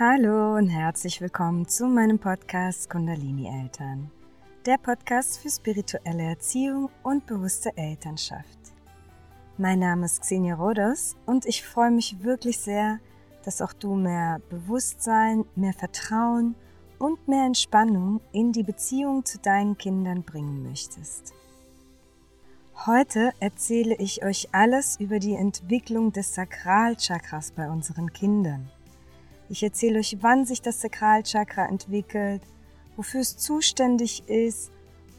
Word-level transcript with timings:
Hallo 0.00 0.54
und 0.54 0.68
herzlich 0.68 1.20
willkommen 1.20 1.66
zu 1.66 1.88
meinem 1.88 2.20
Podcast 2.20 2.88
Kundalini 2.88 3.48
Eltern, 3.48 4.12
der 4.64 4.78
Podcast 4.78 5.40
für 5.40 5.50
spirituelle 5.50 6.22
Erziehung 6.22 6.88
und 7.02 7.26
bewusste 7.26 7.76
Elternschaft. 7.76 8.60
Mein 9.56 9.80
Name 9.80 10.06
ist 10.06 10.20
Xenia 10.20 10.54
Rodos 10.54 11.16
und 11.26 11.46
ich 11.46 11.64
freue 11.64 11.90
mich 11.90 12.22
wirklich 12.22 12.58
sehr, 12.58 13.00
dass 13.44 13.60
auch 13.60 13.72
du 13.72 13.96
mehr 13.96 14.40
Bewusstsein, 14.50 15.44
mehr 15.56 15.72
Vertrauen 15.72 16.54
und 17.00 17.26
mehr 17.26 17.46
Entspannung 17.46 18.20
in 18.30 18.52
die 18.52 18.62
Beziehung 18.62 19.24
zu 19.24 19.38
deinen 19.40 19.76
Kindern 19.78 20.22
bringen 20.22 20.62
möchtest. 20.62 21.34
Heute 22.86 23.32
erzähle 23.40 23.96
ich 23.96 24.24
euch 24.24 24.50
alles 24.52 25.00
über 25.00 25.18
die 25.18 25.34
Entwicklung 25.34 26.12
des 26.12 26.36
Sakralchakras 26.36 27.50
bei 27.50 27.68
unseren 27.68 28.12
Kindern. 28.12 28.70
Ich 29.50 29.62
erzähle 29.62 30.00
euch, 30.00 30.18
wann 30.20 30.44
sich 30.44 30.60
das 30.60 30.80
Sakralchakra 30.80 31.66
entwickelt, 31.66 32.42
wofür 32.96 33.20
es 33.20 33.36
zuständig 33.36 34.28
ist 34.28 34.70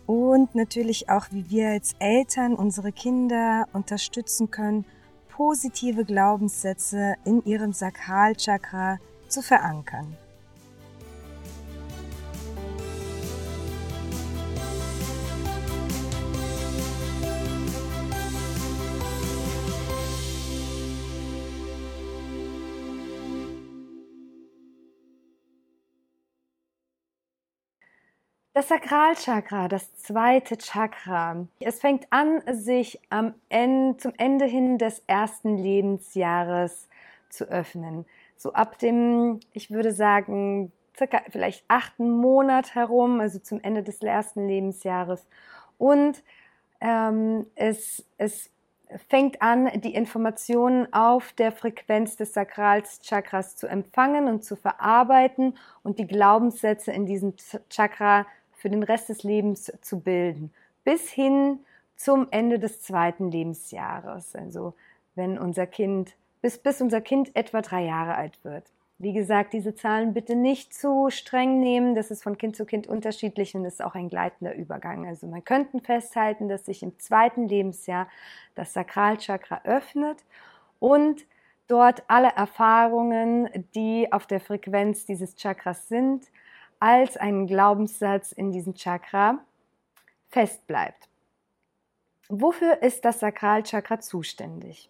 und 0.05 0.53
natürlich 0.53 1.09
auch, 1.09 1.27
wie 1.31 1.49
wir 1.49 1.69
als 1.69 1.95
Eltern 1.99 2.55
unsere 2.55 2.91
Kinder 2.91 3.67
unterstützen 3.73 4.51
können, 4.51 4.85
positive 5.29 6.05
Glaubenssätze 6.05 7.15
in 7.25 7.43
ihrem 7.45 7.73
Sakralchakra 7.73 8.99
zu 9.27 9.41
verankern. 9.41 10.15
Das 28.59 28.67
Sakralchakra, 28.67 29.69
das 29.69 29.95
zweite 29.95 30.57
Chakra. 30.57 31.47
Es 31.61 31.79
fängt 31.79 32.07
an, 32.09 32.41
sich 32.51 32.99
am 33.09 33.33
Ende, 33.47 33.95
zum 33.95 34.11
Ende 34.17 34.43
hin 34.43 34.77
des 34.77 35.01
ersten 35.07 35.55
Lebensjahres 35.57 36.89
zu 37.29 37.45
öffnen. 37.45 38.05
So 38.35 38.51
ab 38.51 38.77
dem, 38.77 39.39
ich 39.53 39.71
würde 39.71 39.93
sagen, 39.93 40.73
circa 40.97 41.21
vielleicht 41.29 41.63
achten 41.69 42.11
Monat 42.11 42.75
herum, 42.75 43.21
also 43.21 43.39
zum 43.39 43.61
Ende 43.61 43.81
des 43.81 44.01
ersten 44.01 44.45
Lebensjahres. 44.45 45.25
Und 45.77 46.21
ähm, 46.81 47.45
es, 47.55 48.03
es 48.17 48.49
fängt 49.07 49.41
an, 49.41 49.69
die 49.79 49.93
Informationen 49.93 50.91
auf 50.91 51.31
der 51.31 51.53
Frequenz 51.53 52.17
des 52.17 52.33
Sakralchakras 52.33 53.55
zu 53.55 53.67
empfangen 53.67 54.27
und 54.27 54.43
zu 54.43 54.57
verarbeiten 54.57 55.57
und 55.81 55.97
die 55.97 56.07
Glaubenssätze 56.07 56.91
in 56.91 57.05
diesem 57.05 57.35
Chakra 57.69 58.25
für 58.59 58.69
den 58.69 58.83
Rest 58.83 59.09
des 59.09 59.23
Lebens 59.23 59.71
zu 59.81 59.99
bilden, 60.01 60.51
bis 60.83 61.09
hin 61.09 61.59
zum 61.95 62.27
Ende 62.31 62.59
des 62.59 62.81
zweiten 62.81 63.31
Lebensjahres. 63.31 64.35
Also 64.35 64.73
wenn 65.15 65.37
unser 65.37 65.65
Kind, 65.65 66.15
bis, 66.41 66.57
bis 66.57 66.81
unser 66.81 67.01
Kind 67.01 67.35
etwa 67.35 67.61
drei 67.61 67.83
Jahre 67.85 68.15
alt 68.15 68.37
wird. 68.43 68.63
Wie 69.01 69.13
gesagt, 69.13 69.53
diese 69.53 69.75
Zahlen 69.75 70.13
bitte 70.13 70.35
nicht 70.35 70.73
zu 70.73 71.09
streng 71.09 71.61
nehmen. 71.61 71.95
Das 71.95 72.11
ist 72.11 72.21
von 72.21 72.37
Kind 72.37 72.57
zu 72.57 72.65
Kind 72.65 72.85
unterschiedlich 72.85 73.55
und 73.55 73.63
ist 73.63 73.81
auch 73.81 73.95
ein 73.95 74.09
gleitender 74.09 74.53
Übergang. 74.55 75.07
Also 75.07 75.25
man 75.25 75.43
könnte 75.45 75.79
festhalten, 75.79 76.49
dass 76.49 76.65
sich 76.65 76.83
im 76.83 76.99
zweiten 76.99 77.47
Lebensjahr 77.47 78.09
das 78.55 78.73
Sakralchakra 78.73 79.61
öffnet 79.63 80.25
und 80.79 81.25
dort 81.69 82.03
alle 82.07 82.29
Erfahrungen, 82.35 83.47
die 83.73 84.11
auf 84.11 84.27
der 84.27 84.41
Frequenz 84.41 85.05
dieses 85.05 85.35
Chakras 85.37 85.87
sind, 85.87 86.27
als 86.79 87.17
ein 87.17 87.47
Glaubenssatz 87.47 88.31
in 88.31 88.51
diesem 88.51 88.73
Chakra 88.73 89.39
fest 90.29 90.65
bleibt. 90.67 91.09
Wofür 92.29 92.81
ist 92.83 93.05
das 93.05 93.19
Sakralchakra 93.19 93.99
zuständig? 93.99 94.89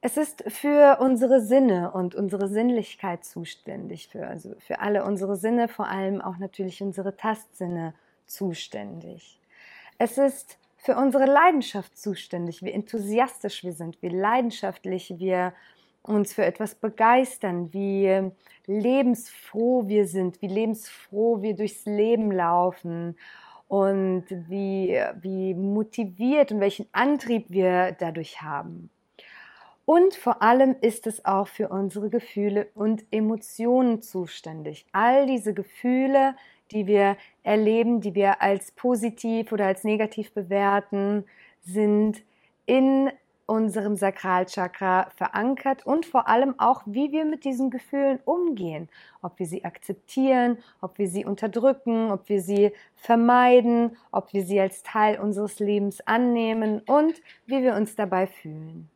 Es 0.00 0.16
ist 0.16 0.44
für 0.48 0.98
unsere 1.00 1.40
Sinne 1.40 1.90
und 1.92 2.14
unsere 2.14 2.48
Sinnlichkeit 2.48 3.24
zuständig, 3.24 4.08
für, 4.08 4.26
also 4.26 4.54
für 4.58 4.80
alle 4.80 5.04
unsere 5.04 5.36
Sinne, 5.36 5.68
vor 5.68 5.88
allem 5.88 6.20
auch 6.20 6.36
natürlich 6.38 6.82
unsere 6.82 7.16
Tastsinne 7.16 7.94
zuständig. 8.26 9.40
Es 9.98 10.18
ist 10.18 10.58
für 10.76 10.96
unsere 10.96 11.24
Leidenschaft 11.24 11.96
zuständig, 11.96 12.62
wie 12.62 12.70
enthusiastisch 12.70 13.64
wir 13.64 13.72
sind, 13.72 14.00
wie 14.02 14.08
leidenschaftlich 14.08 15.14
wir 15.18 15.52
uns 16.06 16.32
für 16.32 16.44
etwas 16.44 16.74
begeistern, 16.74 17.72
wie 17.72 18.30
lebensfroh 18.66 19.86
wir 19.86 20.06
sind, 20.06 20.40
wie 20.42 20.48
lebensfroh 20.48 21.42
wir 21.42 21.54
durchs 21.54 21.84
Leben 21.86 22.32
laufen 22.32 23.16
und 23.68 24.24
wie, 24.28 25.00
wie 25.20 25.54
motiviert 25.54 26.52
und 26.52 26.60
welchen 26.60 26.86
Antrieb 26.92 27.46
wir 27.48 27.92
dadurch 27.98 28.42
haben. 28.42 28.90
Und 29.84 30.16
vor 30.16 30.42
allem 30.42 30.74
ist 30.80 31.06
es 31.06 31.24
auch 31.24 31.46
für 31.46 31.68
unsere 31.68 32.10
Gefühle 32.10 32.68
und 32.74 33.04
Emotionen 33.12 34.02
zuständig. 34.02 34.84
All 34.90 35.26
diese 35.26 35.54
Gefühle, 35.54 36.34
die 36.72 36.88
wir 36.88 37.16
erleben, 37.44 38.00
die 38.00 38.16
wir 38.16 38.42
als 38.42 38.72
positiv 38.72 39.52
oder 39.52 39.66
als 39.66 39.84
negativ 39.84 40.32
bewerten, 40.32 41.24
sind 41.62 42.22
in 42.66 43.10
unserem 43.46 43.96
Sakralchakra 43.96 45.08
verankert 45.16 45.86
und 45.86 46.04
vor 46.04 46.28
allem 46.28 46.58
auch, 46.58 46.82
wie 46.84 47.12
wir 47.12 47.24
mit 47.24 47.44
diesen 47.44 47.70
Gefühlen 47.70 48.18
umgehen. 48.24 48.88
Ob 49.22 49.38
wir 49.38 49.46
sie 49.46 49.64
akzeptieren, 49.64 50.58
ob 50.80 50.98
wir 50.98 51.08
sie 51.08 51.24
unterdrücken, 51.24 52.10
ob 52.10 52.28
wir 52.28 52.42
sie 52.42 52.72
vermeiden, 52.96 53.96
ob 54.10 54.32
wir 54.32 54.44
sie 54.44 54.60
als 54.60 54.82
Teil 54.82 55.18
unseres 55.20 55.60
Lebens 55.60 56.00
annehmen 56.06 56.80
und 56.86 57.14
wie 57.46 57.62
wir 57.62 57.74
uns 57.74 57.94
dabei 57.94 58.26
fühlen. 58.26 58.90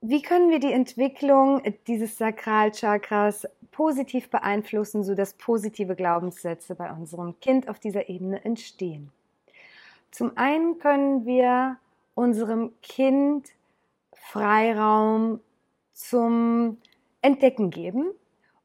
Wie 0.00 0.20
können 0.20 0.50
wir 0.50 0.58
die 0.58 0.72
Entwicklung 0.72 1.62
dieses 1.86 2.18
Sakralchakras 2.18 3.46
positiv 3.70 4.30
beeinflussen, 4.30 5.04
sodass 5.04 5.34
positive 5.34 5.94
Glaubenssätze 5.94 6.74
bei 6.74 6.90
unserem 6.90 7.38
Kind 7.38 7.68
auf 7.68 7.78
dieser 7.78 8.08
Ebene 8.08 8.44
entstehen? 8.44 9.12
Zum 10.10 10.36
einen 10.36 10.78
können 10.80 11.24
wir 11.24 11.78
unserem 12.14 12.72
Kind 12.82 13.48
Freiraum 14.12 15.40
zum 15.92 16.78
Entdecken 17.20 17.70
geben 17.70 18.12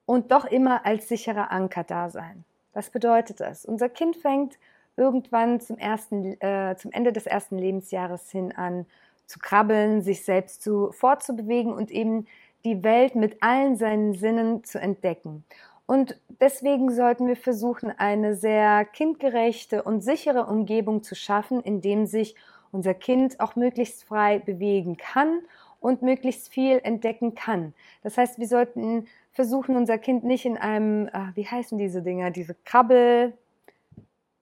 und 0.06 0.31
doch 0.31 0.46
immer 0.46 0.85
als 0.85 1.08
sicherer 1.08 1.52
Anker 1.52 1.84
da 1.84 2.09
sein. 2.09 2.44
Was 2.74 2.90
bedeutet 2.90 3.40
das? 3.40 3.66
Unser 3.66 3.90
Kind 3.90 4.16
fängt 4.16 4.58
irgendwann 4.96 5.59
zum, 5.59 5.78
ersten, 5.78 6.40
äh, 6.41 6.75
zum 6.78 6.91
Ende 6.91 7.12
des 7.12 7.28
ersten 7.28 7.58
Lebensjahres 7.58 8.30
hin 8.31 8.52
an 8.52 8.85
zu 9.25 9.40
krabbeln, 9.40 10.02
sich 10.02 10.24
selbst 10.24 10.62
zu, 10.62 10.91
fortzubewegen 10.91 11.74
und 11.74 11.91
eben 11.91 12.28
die 12.66 12.84
Welt 12.84 13.16
mit 13.16 13.44
allen 13.44 13.75
seinen 13.75 14.14
Sinnen 14.14 14.64
zu 14.64 14.79
entdecken. 14.79 15.44
Und 15.85 16.19
deswegen 16.41 16.91
sollten 16.91 17.28
wir 17.28 17.38
versuchen, 17.38 17.91
eine 17.91 18.35
sehr 18.35 18.84
kindgerechte 18.85 19.84
und 19.84 20.02
sichere 20.02 20.46
Umgebung 20.46 21.03
zu 21.03 21.16
schaffen, 21.16 21.62
in 21.62 21.81
dem 21.81 22.06
sich 22.06 22.35
unser 22.78 22.94
Kind 22.94 23.40
auch 23.40 23.56
möglichst 23.56 24.04
frei 24.04 24.38
bewegen 24.38 24.98
kann 24.98 25.42
und 25.80 26.04
möglichst 26.04 26.50
viel 26.50 26.80
entdecken 26.84 27.34
kann. 27.34 27.74
Das 28.04 28.18
heißt, 28.20 28.38
wir 28.38 28.48
sollten 28.48 29.08
versuchen, 29.34 29.76
unser 29.76 29.98
Kind 29.98 30.24
nicht 30.24 30.46
in 30.46 30.58
einem, 30.58 31.08
äh, 31.08 31.32
wie 31.34 31.48
heißen 31.48 31.80
diese 31.80 32.04
Dinger, 32.04 32.30
diese 32.30 32.56
Krabbelkäfige? 32.66 33.34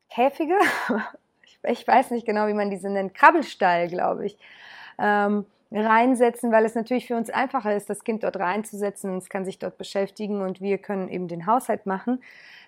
ich, 1.45 1.59
ich, 1.63 1.87
weiß 1.87 2.11
nicht 2.11 2.25
genau, 2.25 2.47
wie 2.47 2.53
man 2.53 2.69
diese 2.69 2.89
nennt, 2.89 3.13
Krabbelstall, 3.13 3.87
glaube 3.87 4.25
ich, 4.25 4.37
ähm, 4.99 5.45
reinsetzen, 5.71 6.51
weil 6.51 6.65
es 6.65 6.75
natürlich 6.75 7.07
für 7.07 7.15
uns 7.15 7.29
einfacher 7.29 7.73
ist, 7.73 7.89
das 7.89 8.03
Kind 8.03 8.23
dort 8.23 8.37
reinzusetzen 8.37 9.17
es 9.17 9.29
kann 9.29 9.45
sich 9.45 9.59
dort 9.59 9.77
beschäftigen 9.77 10.41
und 10.41 10.59
wir 10.59 10.77
können 10.77 11.07
eben 11.07 11.29
den 11.29 11.45
Haushalt 11.45 11.85
machen. 11.85 12.21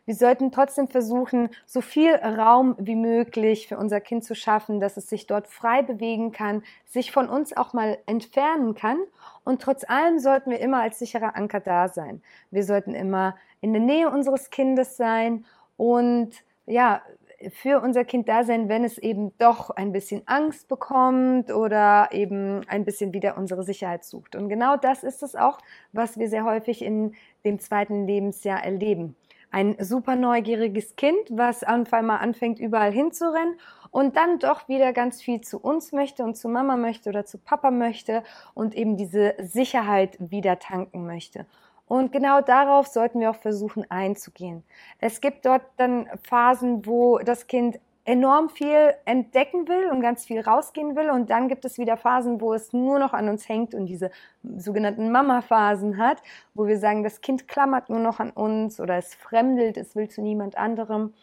Wir 0.08 0.16
sollten 0.16 0.54
trotzdem 0.54 0.88
versuchen, 0.88 1.50
so 1.66 1.82
viel 1.82 2.16
Raum 2.16 2.78
wie 2.80 2.96
möglich 2.96 3.68
für 3.68 3.78
unser 3.78 4.00
Kind 4.00 4.24
zu 4.24 4.36
schaffen, 4.36 4.80
dass 4.80 4.96
es 4.96 5.10
sich 5.10 5.28
dort 5.28 5.48
frei 5.48 5.82
bewegen 5.82 6.32
kann, 6.32 6.64
sich 6.86 7.12
von 7.12 7.28
uns 7.28 7.56
auch 7.56 7.74
mal 7.74 7.98
entfernen 8.06 8.74
kann. 8.74 9.00
Und 9.44 9.62
trotz 9.62 9.84
allem 9.84 10.20
sollten 10.20 10.50
wir 10.50 10.62
immer 10.62 10.82
als 10.82 11.00
sicherer 11.00 11.36
Anker 11.36 11.60
da 11.60 11.90
sein. 11.90 12.22
Wir 12.52 12.64
sollten 12.64 12.96
immer 12.96 13.36
in 13.60 13.74
der 13.74 13.82
Nähe 13.82 14.10
unseres 14.10 14.50
Kindes 14.50 14.96
sein 14.96 15.44
und 15.76 16.32
ja, 16.66 17.02
für 17.50 17.82
unser 17.82 18.06
Kind 18.06 18.30
da 18.30 18.46
sein, 18.46 18.70
wenn 18.70 18.86
es 18.86 18.98
eben 18.98 19.38
doch 19.38 19.72
ein 19.72 19.92
bisschen 19.92 20.22
Angst 20.26 20.70
bekommt 20.70 21.52
oder 21.52 22.08
eben 22.14 22.62
ein 22.70 22.86
bisschen 22.86 23.14
wieder 23.14 23.38
unsere 23.38 23.64
Sicherheit 23.64 24.06
sucht. 24.06 24.38
Und 24.38 24.48
genau 24.48 24.78
das 24.78 25.04
ist 25.04 25.22
es 25.22 25.36
auch, 25.36 25.60
was 25.92 26.18
wir 26.18 26.30
sehr 26.30 26.46
häufig 26.46 26.82
in 26.82 27.14
dem 27.44 27.60
zweiten 27.60 28.08
Lebensjahr 28.08 28.64
erleben 28.64 29.18
ein 29.52 29.76
super 29.80 30.16
neugieriges 30.16 30.96
Kind, 30.96 31.20
was 31.30 31.64
einfach 31.64 32.02
mal 32.02 32.18
anfängt, 32.18 32.60
überall 32.60 32.92
hinzurennen 32.92 33.60
und 33.92 34.16
dann 34.16 34.40
doch 34.40 34.68
wieder 34.68 34.94
ganz 34.94 35.22
viel 35.22 35.42
zu 35.42 35.60
uns 35.60 35.92
möchte 35.92 36.24
und 36.24 36.36
zu 36.36 36.50
Mama 36.50 36.78
möchte 36.78 37.10
oder 37.10 37.26
zu 37.26 37.38
Papa 37.38 37.72
möchte 37.72 38.24
und 38.54 38.76
eben 38.76 38.98
diese 38.98 39.36
Sicherheit 39.40 40.18
wieder 40.20 40.60
tanken 40.60 41.06
möchte. 41.06 41.46
Und 41.88 42.12
genau 42.12 42.42
darauf 42.42 42.88
sollten 42.88 43.22
wir 43.22 43.30
auch 43.30 43.42
versuchen 43.42 43.90
einzugehen. 43.90 44.64
Es 45.00 45.22
gibt 45.22 45.46
dort 45.46 45.64
dann 45.78 46.08
Phasen, 46.24 46.86
wo 46.86 47.20
das 47.20 47.48
Kind 47.48 47.80
enorm 48.08 48.50
viel 48.50 48.94
entdecken 49.04 49.68
will 49.68 49.92
und 49.92 50.00
ganz 50.00 50.26
viel 50.26 50.40
rausgehen 50.40 50.96
will. 50.96 51.10
Und 51.10 51.30
dann 51.30 51.50
gibt 51.50 51.66
es 51.66 51.78
wieder 51.78 51.98
Phasen, 51.98 52.40
wo 52.40 52.54
es 52.54 52.72
nur 52.72 53.00
noch 53.00 53.12
an 53.12 53.28
uns 53.28 53.50
hängt 53.50 53.76
und 53.76 53.86
diese 53.86 54.12
sogenannten 54.56 55.12
Mama-Phasen 55.12 55.98
hat, 55.98 56.24
wo 56.54 56.68
wir 56.68 56.80
sagen, 56.80 57.04
das 57.04 57.20
Kind 57.20 57.50
klammert 57.50 57.90
nur 57.90 58.00
noch 58.00 58.22
an 58.22 58.30
uns 58.32 58.80
oder 58.80 58.96
es 58.96 59.14
fremdelt, 59.14 59.76
es 59.76 59.94
will 59.96 60.08
zu 60.08 60.22
niemand 60.22 60.58
anderem. 60.58 61.14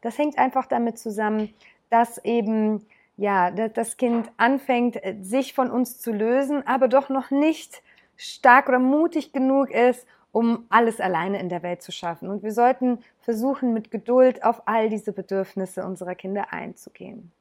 Das 0.00 0.16
hängt 0.16 0.38
einfach 0.38 0.66
damit 0.66 0.96
zusammen, 0.96 1.52
dass 1.90 2.24
eben 2.24 2.86
ja, 3.16 3.50
das 3.50 3.96
Kind 3.96 4.30
anfängt, 4.36 5.00
sich 5.20 5.54
von 5.54 5.72
uns 5.72 5.98
zu 5.98 6.12
lösen, 6.12 6.64
aber 6.68 6.86
doch 6.86 7.08
noch 7.08 7.32
nicht 7.32 7.82
stark 8.16 8.68
oder 8.68 8.78
mutig 8.78 9.32
genug 9.32 9.72
ist, 9.72 10.06
um 10.32 10.66
alles 10.68 11.00
alleine 11.00 11.40
in 11.40 11.48
der 11.48 11.62
Welt 11.62 11.82
zu 11.82 11.92
schaffen. 11.92 12.28
Und 12.28 12.42
wir 12.42 12.52
sollten 12.52 12.98
versuchen, 13.20 13.72
mit 13.72 13.90
Geduld 13.90 14.44
auf 14.44 14.62
all 14.66 14.88
diese 14.88 15.12
Bedürfnisse 15.12 15.84
unserer 15.84 16.14
Kinder 16.14 16.52
einzugehen. 16.52 17.32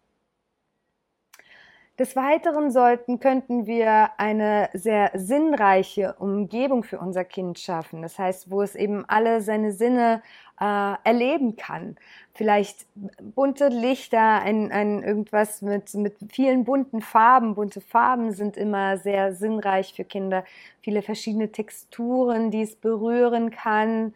Des 1.99 2.15
Weiteren 2.15 2.69
sollten, 2.69 3.19
könnten 3.19 3.65
wir 3.65 4.11
eine 4.17 4.69
sehr 4.73 5.09
sinnreiche 5.15 6.13
Umgebung 6.19 6.83
für 6.83 6.99
unser 6.99 7.23
Kind 7.23 7.57
schaffen. 7.57 8.03
Das 8.03 8.19
heißt, 8.19 8.51
wo 8.51 8.61
es 8.61 8.75
eben 8.75 9.03
alle 9.07 9.41
seine 9.41 9.71
Sinne 9.71 10.21
äh, 10.61 10.93
erleben 11.03 11.55
kann. 11.55 11.95
Vielleicht 12.35 12.85
bunte 13.19 13.69
Lichter, 13.69 14.41
ein, 14.41 14.71
ein 14.71 15.01
irgendwas 15.01 15.63
mit, 15.63 15.91
mit 15.95 16.17
vielen 16.29 16.65
bunten 16.65 17.01
Farben. 17.01 17.55
Bunte 17.55 17.81
Farben 17.81 18.31
sind 18.31 18.57
immer 18.57 18.97
sehr 18.97 19.33
sinnreich 19.33 19.93
für 19.95 20.03
Kinder. 20.03 20.43
Viele 20.81 21.01
verschiedene 21.01 21.51
Texturen, 21.51 22.51
die 22.51 22.61
es 22.61 22.75
berühren 22.75 23.49
kann 23.49 24.13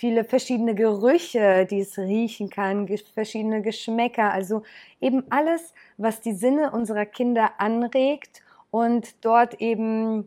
viele 0.00 0.24
verschiedene 0.24 0.74
Gerüche, 0.74 1.66
die 1.66 1.80
es 1.80 1.98
riechen 1.98 2.48
kann, 2.48 2.88
verschiedene 3.12 3.60
Geschmäcker, 3.60 4.32
also 4.32 4.62
eben 4.98 5.24
alles, 5.28 5.74
was 5.98 6.22
die 6.22 6.32
Sinne 6.32 6.70
unserer 6.72 7.04
Kinder 7.04 7.52
anregt 7.58 8.42
und 8.70 9.22
dort 9.22 9.60
eben 9.60 10.26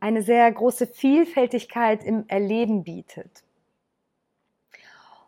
eine 0.00 0.22
sehr 0.22 0.50
große 0.50 0.88
Vielfältigkeit 0.88 2.02
im 2.02 2.24
Erleben 2.26 2.82
bietet. 2.82 3.44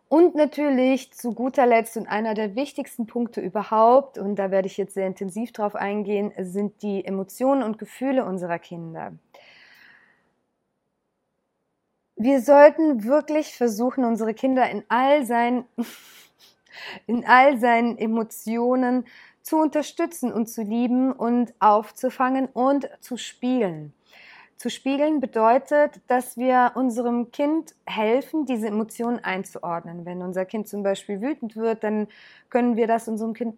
Und 0.09 0.35
natürlich 0.35 1.13
zu 1.13 1.33
guter 1.33 1.65
Letzt 1.65 1.95
und 1.95 2.07
einer 2.07 2.33
der 2.33 2.53
wichtigsten 2.53 3.07
Punkte 3.07 3.39
überhaupt, 3.39 4.17
und 4.17 4.35
da 4.35 4.51
werde 4.51 4.67
ich 4.67 4.75
jetzt 4.75 4.95
sehr 4.95 5.07
intensiv 5.07 5.53
drauf 5.53 5.73
eingehen, 5.73 6.33
sind 6.37 6.81
die 6.81 7.05
Emotionen 7.05 7.63
und 7.63 7.79
Gefühle 7.79 8.25
unserer 8.25 8.59
Kinder 8.59 9.13
wir 12.15 12.41
sollten 12.41 13.03
wirklich 13.03 13.55
versuchen, 13.55 14.05
unsere 14.05 14.33
Kinder 14.33 14.69
in 14.69 14.83
all 14.87 15.25
seinen, 15.25 15.65
in 17.07 17.25
all 17.25 17.57
seinen 17.59 17.97
Emotionen 17.97 19.05
zu 19.41 19.57
unterstützen 19.57 20.31
und 20.31 20.47
zu 20.47 20.63
lieben 20.63 21.11
und 21.11 21.53
aufzufangen 21.59 22.47
und 22.47 22.89
zu 22.99 23.17
spielen. 23.17 23.93
Zu 24.57 24.69
spiegeln 24.69 25.19
bedeutet, 25.19 25.99
dass 26.07 26.37
wir 26.37 26.71
unserem 26.75 27.31
Kind 27.31 27.75
helfen, 27.85 28.45
diese 28.45 28.67
Emotionen 28.67 29.19
einzuordnen. 29.19 30.05
Wenn 30.05 30.21
unser 30.21 30.45
Kind 30.45 30.69
zum 30.69 30.81
Beispiel 30.81 31.21
wütend 31.21 31.57
wird, 31.57 31.83
dann 31.83 32.07
können 32.55 32.77
wir 32.77 32.87
das 32.87 33.09
unserem 33.09 33.33
Kind, 33.33 33.57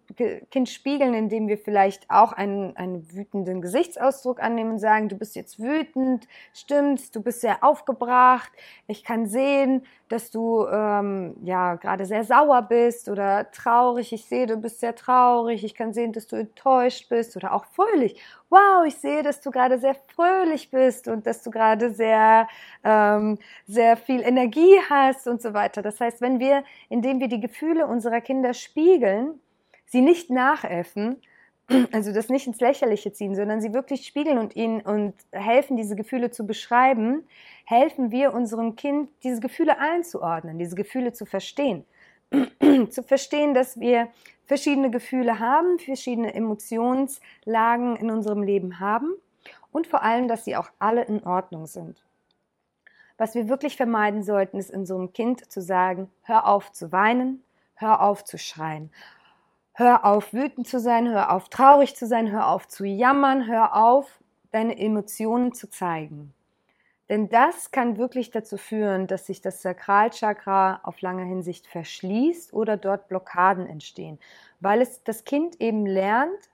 kind 0.50 0.68
spiegeln, 0.68 1.14
indem 1.14 1.46
wir 1.46 1.56
vielleicht 1.56 2.10
auch 2.10 2.32
einen, 2.32 2.76
einen 2.76 3.08
wütenden 3.12 3.62
Gesichtsausdruck 3.62 4.42
annehmen 4.42 4.72
und 4.72 4.78
sagen, 4.80 5.08
du 5.08 5.14
bist 5.14 5.36
jetzt 5.36 5.60
wütend, 5.62 6.26
stimmt, 6.52 7.14
du 7.14 7.22
bist 7.22 7.40
sehr 7.40 7.62
aufgebracht, 7.62 8.50
ich 8.88 9.04
kann 9.04 9.26
sehen, 9.26 9.84
dass 10.08 10.30
du 10.30 10.66
ähm, 10.66 11.36
ja 11.44 11.76
gerade 11.76 12.06
sehr 12.06 12.24
sauer 12.24 12.62
bist 12.62 13.08
oder 13.08 13.50
traurig, 13.52 14.12
ich 14.12 14.24
sehe, 14.24 14.46
du 14.46 14.56
bist 14.56 14.80
sehr 14.80 14.96
traurig, 14.96 15.62
ich 15.62 15.74
kann 15.74 15.92
sehen, 15.92 16.12
dass 16.12 16.26
du 16.26 16.36
enttäuscht 16.36 17.08
bist 17.08 17.36
oder 17.36 17.52
auch 17.52 17.66
fröhlich. 17.66 18.20
Wow, 18.50 18.86
ich 18.86 18.96
sehe, 18.96 19.22
dass 19.22 19.42
du 19.42 19.50
gerade 19.50 19.78
sehr 19.78 19.94
fröhlich 19.94 20.70
bist 20.70 21.06
und 21.06 21.26
dass 21.26 21.42
du 21.42 21.50
gerade 21.50 21.90
sehr, 21.90 22.48
ähm, 22.82 23.38
sehr 23.66 23.98
viel 23.98 24.22
Energie 24.22 24.78
hast 24.88 25.28
und 25.28 25.42
so 25.42 25.52
weiter. 25.52 25.82
Das 25.82 26.00
heißt, 26.00 26.22
wenn 26.22 26.40
wir, 26.40 26.64
indem 26.88 27.20
wir 27.20 27.28
die 27.28 27.40
Gefühle 27.40 27.86
unserer 27.86 28.22
Kinder 28.22 28.54
spiegeln, 28.88 29.40
sie 29.86 30.00
nicht 30.00 30.30
nachäffen, 30.30 31.20
also 31.92 32.12
das 32.12 32.28
nicht 32.28 32.46
ins 32.46 32.60
Lächerliche 32.60 33.12
ziehen, 33.12 33.34
sondern 33.34 33.60
sie 33.60 33.74
wirklich 33.74 34.06
spiegeln 34.06 34.38
und 34.38 34.56
ihnen 34.56 34.80
und 34.80 35.14
helfen, 35.32 35.76
diese 35.76 35.96
Gefühle 35.96 36.30
zu 36.30 36.46
beschreiben, 36.46 37.26
helfen 37.64 38.10
wir 38.10 38.32
unserem 38.32 38.76
Kind, 38.76 39.10
diese 39.22 39.40
Gefühle 39.40 39.78
einzuordnen, 39.78 40.58
diese 40.58 40.76
Gefühle 40.76 41.12
zu 41.12 41.26
verstehen. 41.26 41.84
zu 42.90 43.02
verstehen, 43.02 43.54
dass 43.54 43.80
wir 43.80 44.08
verschiedene 44.44 44.90
Gefühle 44.90 45.38
haben, 45.38 45.78
verschiedene 45.78 46.34
Emotionslagen 46.34 47.96
in 47.96 48.10
unserem 48.10 48.42
Leben 48.42 48.80
haben 48.80 49.14
und 49.72 49.86
vor 49.86 50.02
allem, 50.02 50.28
dass 50.28 50.44
sie 50.44 50.56
auch 50.56 50.70
alle 50.78 51.04
in 51.04 51.24
Ordnung 51.24 51.66
sind. 51.66 52.02
Was 53.18 53.34
wir 53.34 53.48
wirklich 53.48 53.76
vermeiden 53.76 54.22
sollten, 54.22 54.58
ist 54.58 54.72
einem 54.72 55.12
Kind 55.12 55.50
zu 55.50 55.60
sagen, 55.60 56.10
hör 56.22 56.46
auf 56.46 56.70
zu 56.72 56.92
weinen, 56.92 57.42
hör 57.78 58.02
auf 58.02 58.24
zu 58.24 58.38
schreien. 58.38 58.90
Hör 59.72 60.04
auf 60.04 60.32
wütend 60.32 60.66
zu 60.66 60.80
sein, 60.80 61.08
hör 61.08 61.32
auf 61.32 61.48
traurig 61.48 61.96
zu 61.96 62.06
sein, 62.06 62.30
hör 62.30 62.48
auf 62.48 62.66
zu 62.66 62.84
jammern, 62.84 63.46
hör 63.46 63.76
auf 63.76 64.20
deine 64.50 64.76
Emotionen 64.78 65.52
zu 65.52 65.70
zeigen. 65.70 66.34
Denn 67.08 67.28
das 67.28 67.70
kann 67.70 67.96
wirklich 67.96 68.30
dazu 68.30 68.58
führen, 68.58 69.06
dass 69.06 69.26
sich 69.26 69.40
das 69.40 69.62
Sakralchakra 69.62 70.80
auf 70.82 71.00
lange 71.00 71.24
Hinsicht 71.24 71.66
verschließt 71.66 72.52
oder 72.52 72.76
dort 72.76 73.08
Blockaden 73.08 73.66
entstehen, 73.66 74.18
weil 74.60 74.82
es 74.82 75.02
das 75.04 75.24
Kind 75.24 75.60
eben 75.60 75.86
lernt, 75.86 76.50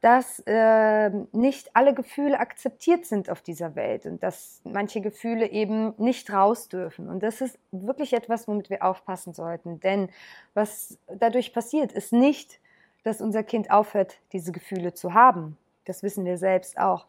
dass 0.00 0.40
äh, 0.46 1.10
nicht 1.32 1.76
alle 1.76 1.92
Gefühle 1.92 2.40
akzeptiert 2.40 3.04
sind 3.04 3.28
auf 3.28 3.42
dieser 3.42 3.74
Welt 3.74 4.06
und 4.06 4.22
dass 4.22 4.62
manche 4.64 5.02
Gefühle 5.02 5.50
eben 5.50 5.92
nicht 5.98 6.32
raus 6.32 6.68
dürfen. 6.68 7.08
Und 7.08 7.22
das 7.22 7.42
ist 7.42 7.58
wirklich 7.70 8.14
etwas, 8.14 8.48
womit 8.48 8.70
wir 8.70 8.82
aufpassen 8.82 9.34
sollten. 9.34 9.78
Denn 9.80 10.08
was 10.54 10.98
dadurch 11.06 11.52
passiert, 11.52 11.92
ist 11.92 12.12
nicht, 12.12 12.60
dass 13.02 13.20
unser 13.20 13.42
Kind 13.42 13.70
aufhört, 13.70 14.18
diese 14.32 14.52
Gefühle 14.52 14.94
zu 14.94 15.12
haben. 15.12 15.58
Das 15.84 16.02
wissen 16.02 16.24
wir 16.24 16.38
selbst 16.38 16.78
auch. 16.78 17.06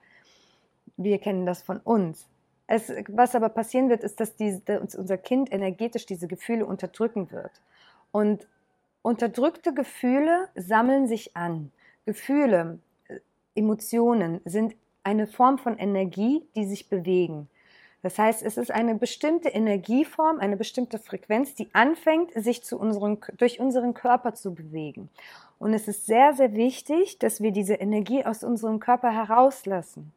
Wir 0.97 1.19
kennen 1.19 1.45
das 1.45 1.61
von 1.61 1.77
uns. 1.77 2.27
Es, 2.67 2.91
was 3.07 3.35
aber 3.35 3.49
passieren 3.49 3.89
wird, 3.89 4.03
ist, 4.03 4.19
dass, 4.19 4.35
die, 4.35 4.61
dass 4.65 4.95
unser 4.95 5.17
Kind 5.17 5.51
energetisch 5.51 6.05
diese 6.05 6.27
Gefühle 6.27 6.65
unterdrücken 6.65 7.31
wird. 7.31 7.51
Und 8.11 8.47
unterdrückte 9.01 9.73
Gefühle 9.73 10.49
sammeln 10.55 11.07
sich 11.07 11.35
an. 11.35 11.71
Gefühle, 12.11 12.79
Emotionen 13.55 14.41
sind 14.43 14.75
eine 15.01 15.27
Form 15.27 15.57
von 15.57 15.77
Energie, 15.77 16.45
die 16.57 16.65
sich 16.65 16.89
bewegen. 16.89 17.47
Das 18.01 18.19
heißt, 18.19 18.43
es 18.43 18.57
ist 18.57 18.69
eine 18.69 18.95
bestimmte 18.95 19.47
Energieform, 19.47 20.39
eine 20.39 20.57
bestimmte 20.57 20.99
Frequenz, 20.99 21.55
die 21.55 21.69
anfängt, 21.73 22.31
sich 22.33 22.63
zu 22.63 22.77
unseren, 22.77 23.19
durch 23.37 23.61
unseren 23.61 23.93
Körper 23.93 24.33
zu 24.33 24.53
bewegen. 24.53 25.09
Und 25.57 25.73
es 25.73 25.87
ist 25.87 26.05
sehr, 26.05 26.33
sehr 26.33 26.53
wichtig, 26.53 27.17
dass 27.19 27.39
wir 27.39 27.51
diese 27.51 27.75
Energie 27.75 28.25
aus 28.25 28.43
unserem 28.43 28.81
Körper 28.81 29.11
herauslassen. 29.11 30.11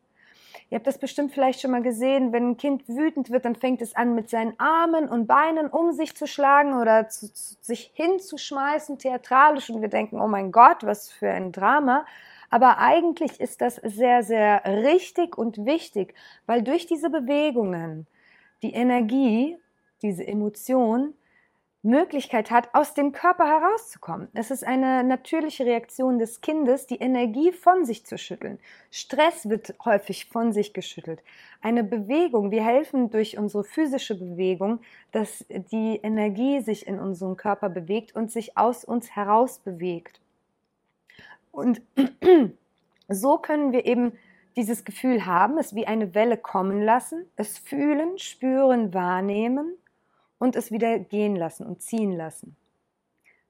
Ihr 0.70 0.76
habt 0.76 0.86
das 0.86 0.98
bestimmt 0.98 1.32
vielleicht 1.32 1.60
schon 1.60 1.70
mal 1.70 1.82
gesehen, 1.82 2.32
wenn 2.32 2.50
ein 2.50 2.56
Kind 2.56 2.88
wütend 2.88 3.30
wird, 3.30 3.44
dann 3.44 3.54
fängt 3.54 3.82
es 3.82 3.94
an, 3.94 4.14
mit 4.14 4.30
seinen 4.30 4.58
Armen 4.58 5.08
und 5.08 5.26
Beinen 5.26 5.68
um 5.68 5.92
sich 5.92 6.16
zu 6.16 6.26
schlagen 6.26 6.74
oder 6.74 7.08
zu, 7.08 7.32
zu, 7.32 7.54
sich 7.60 7.92
hinzuschmeißen, 7.94 8.98
theatralisch. 8.98 9.70
Und 9.70 9.82
wir 9.82 9.88
denken, 9.88 10.20
oh 10.20 10.28
mein 10.28 10.52
Gott, 10.52 10.82
was 10.82 11.10
für 11.10 11.30
ein 11.30 11.52
Drama. 11.52 12.06
Aber 12.50 12.78
eigentlich 12.78 13.40
ist 13.40 13.60
das 13.60 13.76
sehr, 13.76 14.22
sehr 14.22 14.62
richtig 14.64 15.36
und 15.36 15.64
wichtig, 15.66 16.14
weil 16.46 16.62
durch 16.62 16.86
diese 16.86 17.10
Bewegungen 17.10 18.06
die 18.62 18.72
Energie, 18.72 19.58
diese 20.02 20.26
Emotion 20.26 21.14
Möglichkeit 21.84 22.50
hat, 22.50 22.70
aus 22.72 22.94
dem 22.94 23.12
Körper 23.12 23.46
herauszukommen. 23.46 24.28
Es 24.32 24.50
ist 24.50 24.64
eine 24.64 25.04
natürliche 25.04 25.66
Reaktion 25.66 26.18
des 26.18 26.40
Kindes, 26.40 26.86
die 26.86 26.96
Energie 26.96 27.52
von 27.52 27.84
sich 27.84 28.06
zu 28.06 28.16
schütteln. 28.16 28.58
Stress 28.90 29.50
wird 29.50 29.74
häufig 29.84 30.24
von 30.26 30.52
sich 30.52 30.72
geschüttelt. 30.72 31.22
Eine 31.60 31.84
Bewegung, 31.84 32.50
wir 32.50 32.64
helfen 32.64 33.10
durch 33.10 33.36
unsere 33.36 33.64
physische 33.64 34.18
Bewegung, 34.18 34.80
dass 35.12 35.44
die 35.48 36.00
Energie 36.02 36.60
sich 36.60 36.86
in 36.86 36.98
unserem 36.98 37.36
Körper 37.36 37.68
bewegt 37.68 38.16
und 38.16 38.32
sich 38.32 38.56
aus 38.56 38.84
uns 38.84 39.14
heraus 39.14 39.58
bewegt. 39.58 40.20
Und 41.52 41.82
so 43.08 43.36
können 43.36 43.72
wir 43.72 43.84
eben 43.84 44.12
dieses 44.56 44.86
Gefühl 44.86 45.26
haben, 45.26 45.58
es 45.58 45.74
wie 45.74 45.86
eine 45.86 46.14
Welle 46.14 46.38
kommen 46.38 46.80
lassen, 46.80 47.26
es 47.36 47.58
fühlen, 47.58 48.18
spüren, 48.18 48.94
wahrnehmen 48.94 49.74
und 50.44 50.56
es 50.56 50.70
wieder 50.70 50.98
gehen 50.98 51.36
lassen 51.36 51.66
und 51.66 51.80
ziehen 51.80 52.12
lassen. 52.12 52.54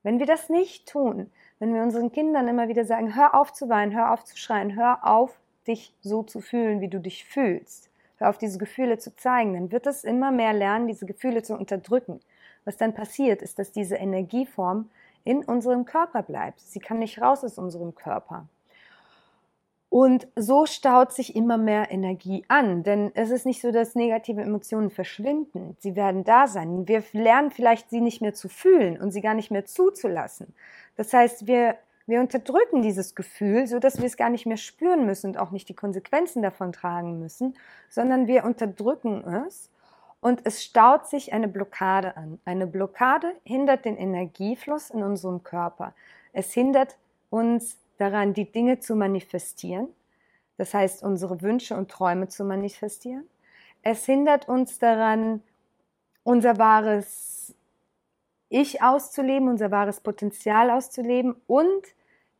Wenn 0.04 0.20
wir 0.20 0.26
das 0.26 0.48
nicht 0.48 0.88
tun, 0.88 1.28
wenn 1.58 1.74
wir 1.74 1.82
unseren 1.82 2.12
Kindern 2.12 2.46
immer 2.46 2.68
wieder 2.68 2.84
sagen, 2.84 3.16
hör 3.16 3.34
auf 3.34 3.52
zu 3.52 3.68
weinen, 3.68 3.92
hör 3.92 4.12
auf 4.12 4.22
zu 4.22 4.36
schreien, 4.36 4.76
hör 4.76 5.04
auf, 5.04 5.36
dich 5.66 5.92
so 6.02 6.22
zu 6.22 6.40
fühlen, 6.40 6.80
wie 6.80 6.88
du 6.88 7.00
dich 7.00 7.24
fühlst, 7.24 7.90
auf 8.20 8.38
diese 8.38 8.58
Gefühle 8.58 8.98
zu 8.98 9.16
zeigen, 9.16 9.54
dann 9.54 9.72
wird 9.72 9.86
es 9.86 10.04
immer 10.04 10.30
mehr 10.30 10.52
lernen, 10.52 10.86
diese 10.86 11.04
Gefühle 11.04 11.42
zu 11.42 11.56
unterdrücken. 11.56 12.20
Was 12.64 12.76
dann 12.76 12.94
passiert, 12.94 13.42
ist, 13.42 13.58
dass 13.58 13.72
diese 13.72 13.96
Energieform 13.96 14.88
in 15.24 15.44
unserem 15.44 15.84
Körper 15.84 16.22
bleibt. 16.22 16.60
Sie 16.60 16.78
kann 16.78 17.00
nicht 17.00 17.20
raus 17.20 17.42
aus 17.42 17.58
unserem 17.58 17.96
Körper. 17.96 18.46
Und 19.94 20.26
so 20.34 20.66
staut 20.66 21.12
sich 21.12 21.36
immer 21.36 21.56
mehr 21.56 21.92
Energie 21.92 22.44
an, 22.48 22.82
denn 22.82 23.12
es 23.14 23.30
ist 23.30 23.46
nicht 23.46 23.60
so, 23.60 23.70
dass 23.70 23.94
negative 23.94 24.40
Emotionen 24.40 24.90
verschwinden. 24.90 25.76
Sie 25.78 25.94
werden 25.94 26.24
da 26.24 26.48
sein. 26.48 26.88
Wir 26.88 27.04
lernen 27.12 27.52
vielleicht, 27.52 27.90
sie 27.90 28.00
nicht 28.00 28.20
mehr 28.20 28.34
zu 28.34 28.48
fühlen 28.48 29.00
und 29.00 29.12
sie 29.12 29.20
gar 29.20 29.34
nicht 29.34 29.52
mehr 29.52 29.66
zuzulassen. 29.66 30.52
Das 30.96 31.12
heißt, 31.12 31.46
wir, 31.46 31.76
wir 32.08 32.18
unterdrücken 32.18 32.82
dieses 32.82 33.14
Gefühl, 33.14 33.68
so 33.68 33.78
dass 33.78 33.98
wir 33.98 34.06
es 34.06 34.16
gar 34.16 34.30
nicht 34.30 34.46
mehr 34.46 34.56
spüren 34.56 35.06
müssen 35.06 35.28
und 35.28 35.38
auch 35.38 35.52
nicht 35.52 35.68
die 35.68 35.76
Konsequenzen 35.76 36.42
davon 36.42 36.72
tragen 36.72 37.20
müssen, 37.20 37.54
sondern 37.88 38.26
wir 38.26 38.42
unterdrücken 38.42 39.22
es 39.46 39.70
und 40.20 40.40
es 40.42 40.64
staut 40.64 41.06
sich 41.06 41.32
eine 41.32 41.46
Blockade 41.46 42.16
an. 42.16 42.40
Eine 42.44 42.66
Blockade 42.66 43.36
hindert 43.44 43.84
den 43.84 43.96
Energiefluss 43.96 44.90
in 44.90 45.04
unserem 45.04 45.44
Körper. 45.44 45.94
Es 46.32 46.52
hindert 46.52 46.96
uns 47.30 47.78
daran, 47.98 48.34
die 48.34 48.50
Dinge 48.50 48.80
zu 48.80 48.96
manifestieren, 48.96 49.88
das 50.56 50.74
heißt 50.74 51.02
unsere 51.02 51.42
Wünsche 51.42 51.76
und 51.76 51.90
Träume 51.90 52.28
zu 52.28 52.44
manifestieren. 52.44 53.28
Es 53.82 54.06
hindert 54.06 54.48
uns 54.48 54.78
daran, 54.78 55.42
unser 56.22 56.58
wahres 56.58 57.54
Ich 58.48 58.82
auszuleben, 58.82 59.48
unser 59.48 59.70
wahres 59.70 60.00
Potenzial 60.00 60.70
auszuleben 60.70 61.36
und 61.46 61.82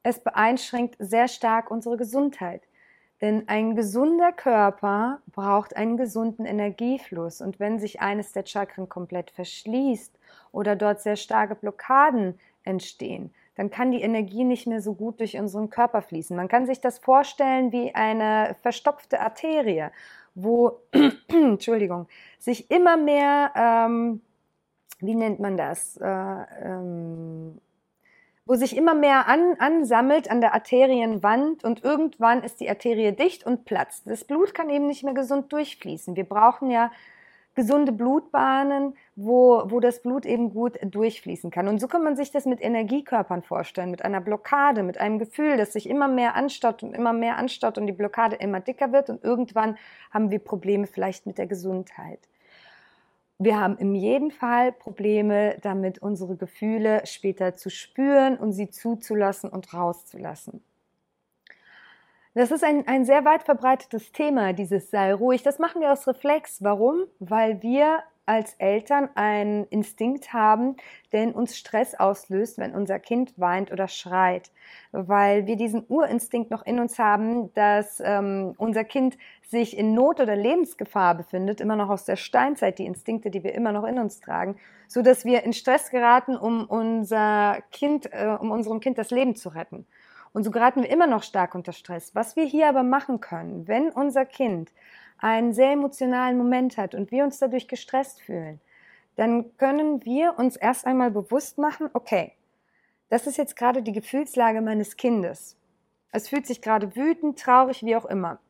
es 0.02 0.20
beeinschränkt 0.20 0.96
sehr 0.99 1.28
stark 1.28 1.70
unsere 1.70 1.96
Gesundheit. 1.96 2.62
Denn 3.20 3.49
ein 3.49 3.75
gesunder 3.75 4.32
Körper 4.32 5.23
braucht 5.32 5.76
einen 5.76 5.96
gesunden 5.96 6.44
Energiefluss. 6.44 7.40
Und 7.40 7.58
wenn 7.58 7.78
sich 7.78 8.00
eines 8.00 8.32
der 8.32 8.44
Chakren 8.44 8.88
komplett 8.88 9.30
verschließt 9.30 10.12
oder 10.52 10.76
dort 10.76 11.00
sehr 11.00 11.16
starke 11.16 11.54
Blockaden 11.54 12.38
entstehen, 12.64 13.32
dann 13.56 13.70
kann 13.70 13.92
die 13.92 14.02
Energie 14.02 14.44
nicht 14.44 14.66
mehr 14.66 14.80
so 14.80 14.94
gut 14.94 15.20
durch 15.20 15.37
unseren 15.38 15.70
Körper 15.70 16.02
fließen. 16.02 16.37
Man 16.37 16.49
kann 16.49 16.66
sich 16.66 16.80
das 16.80 16.99
vorstellen 16.99 17.73
wie 17.73 17.94
eine 17.94 18.56
verstopfte 18.62 19.20
Arterie, 19.20 19.90
wo, 20.34 20.80
Entschuldigung, 21.28 22.08
sich 22.38 22.70
immer 22.70 22.96
mehr, 22.96 23.52
ähm, 23.54 24.20
wie 24.99 25.14
nennt 25.14 25.40
man 25.40 25.56
das, 25.56 25.96
äh, 25.99 26.06
ähm, 26.06 27.61
wo 28.46 28.56
sich 28.56 28.76
immer 28.76 28.94
mehr 28.94 29.26
an, 29.26 29.54
ansammelt 29.58 30.30
an 30.30 30.40
der 30.40 30.52
Arterienwand 30.52 31.64
und 31.64 31.82
irgendwann 31.82 32.42
ist 32.42 32.61
die 32.61 32.68
Arterie 32.68 33.12
dicht 33.12 33.46
und 33.46 33.64
platzt. 33.64 34.06
Das 34.06 34.25
Blut 34.25 34.54
kann 34.54 34.68
eben 34.68 34.87
nicht 34.87 35.04
mehr 35.04 35.14
gesund 35.14 35.52
durchfließen. 35.52 36.16
Wir 36.16 36.25
brauchen 36.25 36.70
ja 36.70 36.90
gesunde 37.54 37.92
Blutbahnen, 37.92 38.94
wo, 39.16 39.62
wo 39.66 39.80
das 39.80 40.02
Blut 40.02 40.26
eben 40.26 40.52
gut 40.52 40.78
durchfließen 40.82 41.50
kann. 41.50 41.68
Und 41.68 41.80
so 41.80 41.88
kann 41.88 42.02
man 42.02 42.16
sich 42.16 42.30
das 42.30 42.46
mit 42.46 42.61
Energiekörpern 42.61 43.42
vorstellen, 43.42 43.90
mit 43.90 44.04
einer 44.04 44.20
Blockade, 44.20 44.82
mit 44.82 44.99
einem 44.99 45.18
Gefühl, 45.18 45.56
das 45.56 45.73
sich 45.73 45.88
immer 45.88 46.08
mehr 46.08 46.34
anstaut 46.34 46.82
und 46.82 46.94
immer 46.94 47.12
mehr 47.12 47.37
anstaut 47.37 47.78
und 47.78 47.87
die 47.87 47.92
Blockade 47.92 48.37
immer 48.37 48.61
dicker 48.61 48.92
wird 48.92 49.11
und 49.11 49.23
irgendwann 49.23 49.76
haben 50.11 50.30
wir 50.30 50.38
Probleme 50.38 50.87
vielleicht 50.87 51.26
mit 51.26 51.38
der 51.38 51.46
Gesundheit. 51.46 52.20
Wir 53.38 53.61
haben 53.61 53.76
in 53.78 53.94
jedem 53.94 54.30
Fall 54.30 54.73
Probleme 54.73 55.56
damit, 55.62 55.99
unsere 55.99 56.37
Gefühle 56.37 57.02
später 57.04 57.56
zu 57.56 57.68
spüren 57.68 58.37
und 58.37 58.52
sie 58.52 58.70
zuzulassen 58.70 59.50
und 59.50 59.75
rauszulassen. 59.75 60.62
Das 62.35 62.50
ist 62.50 62.64
ein, 62.64 62.88
ein 62.88 63.05
sehr 63.05 63.25
weit 63.25 63.45
verbreitetes 63.45 64.11
Thema, 64.11 64.53
dieses 64.53 64.91
sei 64.91 65.14
ruhig. 65.14 65.45
Das 65.45 65.61
machen 65.61 65.81
wir 65.81 65.93
aus 65.93 66.09
Reflex. 66.09 66.64
Warum? 66.64 67.05
Weil 67.21 67.62
wir 67.62 68.03
als 68.26 68.55
Eltern 68.55 69.09
einen 69.14 69.67
Instinkt 69.67 70.33
haben, 70.33 70.76
der 71.12 71.23
in 71.23 71.33
uns 71.33 71.57
Stress 71.57 71.95
auslöst, 71.95 72.59
wenn 72.59 72.75
unser 72.75 72.99
Kind 72.99 73.35
weint 73.38 73.71
oder 73.71 73.87
schreit. 73.87 74.50
Weil 74.91 75.47
wir 75.47 75.55
diesen 75.55 75.85
Urinstinkt 75.88 76.50
noch 76.50 76.67
in 76.67 76.81
uns 76.81 76.99
haben, 76.99 77.53
dass 77.55 78.03
ähm, 78.05 78.55
unser 78.57 78.83
Kind 78.83 79.17
sich 79.43 79.76
in 79.76 79.95
Not 79.95 80.19
oder 80.19 80.35
Lebensgefahr 80.35 81.14
befindet, 81.14 81.61
immer 81.61 81.76
noch 81.76 81.91
aus 81.91 82.05
der 82.05 82.17
Steinzeit, 82.17 82.81
die 82.81 82.87
Instinkte, 82.87 83.31
die 83.31 83.45
wir 83.45 83.55
immer 83.55 83.71
noch 83.71 83.85
in 83.85 84.00
uns 84.00 84.19
tragen, 84.19 84.57
so 84.88 85.03
dass 85.03 85.25
wir 85.25 85.45
in 85.45 85.53
Stress 85.53 85.91
geraten, 85.91 86.37
um 86.37 86.64
unser 86.64 87.59
Kind, 87.71 88.12
äh, 88.12 88.37
um 88.41 88.50
unserem 88.50 88.81
Kind 88.81 88.99
das 88.99 89.11
Leben 89.11 89.37
zu 89.37 89.50
retten. 89.50 89.87
Und 90.35 90.43
so 90.43 90.50
geraten 90.50 90.83
wir 90.83 90.91
immer 90.91 91.07
noch 91.07 91.23
stark 91.23 91.55
unter 91.55 91.73
Stress. 91.73 92.14
Was 92.14 92.35
wir 92.35 92.45
hier 92.45 92.69
aber 92.69 92.83
machen 92.83 93.21
können, 93.21 93.69
wenn 93.69 93.88
unser 93.88 94.26
Kind 94.26 94.73
einen 95.19 95.53
sehr 95.53 95.71
emotionalen 95.71 96.37
Moment 96.37 96.76
hat 96.76 96.95
und 96.95 97.12
wir 97.12 97.23
uns 97.23 97.38
dadurch 97.38 97.69
gestresst 97.69 98.21
fühlen, 98.21 98.61
dann 99.14 99.57
können 99.59 100.05
wir 100.05 100.35
uns 100.37 100.57
erst 100.57 100.87
einmal 100.87 101.12
bewusst 101.12 101.57
machen, 101.57 101.88
okay, 101.93 102.33
das 103.11 103.29
ist 103.29 103.37
jetzt 103.37 103.55
gerade 103.55 103.83
die 103.83 103.93
Gefühlslage 103.93 104.61
meines 104.61 104.97
Kindes. 104.97 105.57
Es 106.11 106.29
fühlt 106.29 106.49
sich 106.49 106.61
gerade 106.61 106.97
wütend, 106.97 107.38
traurig, 107.38 107.85
wie 107.85 107.95
auch 107.95 108.05
immer. 108.05 108.41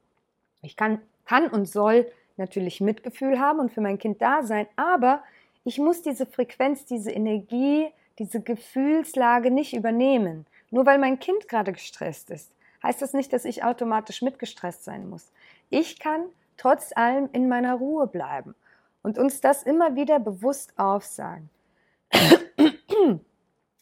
Ich 0.62 0.76
kann, 0.76 1.02
kann 1.26 1.48
und 1.48 1.66
soll 1.66 2.10
natürlich 2.38 2.80
Mitgefühl 2.80 3.38
haben 3.38 3.60
und 3.60 3.72
für 3.72 3.82
mein 3.82 3.98
Kind 3.98 4.22
da 4.22 4.42
sein, 4.42 4.66
aber 4.76 5.22
ich 5.64 5.78
muss 5.78 6.00
diese 6.00 6.24
Frequenz, 6.24 6.86
diese 6.86 7.10
Energie, 7.10 7.88
diese 8.18 8.40
Gefühlslage 8.40 9.50
nicht 9.50 9.74
übernehmen. 9.74 10.46
Nur 10.74 10.86
weil 10.86 10.98
mein 10.98 11.20
Kind 11.20 11.46
gerade 11.46 11.72
gestresst 11.72 12.30
ist, 12.30 12.50
heißt 12.82 13.00
das 13.00 13.12
nicht, 13.12 13.32
dass 13.32 13.44
ich 13.44 13.62
automatisch 13.62 14.22
mitgestresst 14.22 14.82
sein 14.82 15.08
muss. 15.08 15.30
Ich 15.70 16.00
kann 16.00 16.24
trotz 16.56 16.90
allem 16.96 17.28
in 17.32 17.48
meiner 17.48 17.76
Ruhe 17.76 18.08
bleiben 18.08 18.56
und 19.04 19.16
uns 19.16 19.40
das 19.40 19.62
immer 19.62 19.94
wieder 19.94 20.18
bewusst 20.18 20.76
aufsagen. 20.76 21.48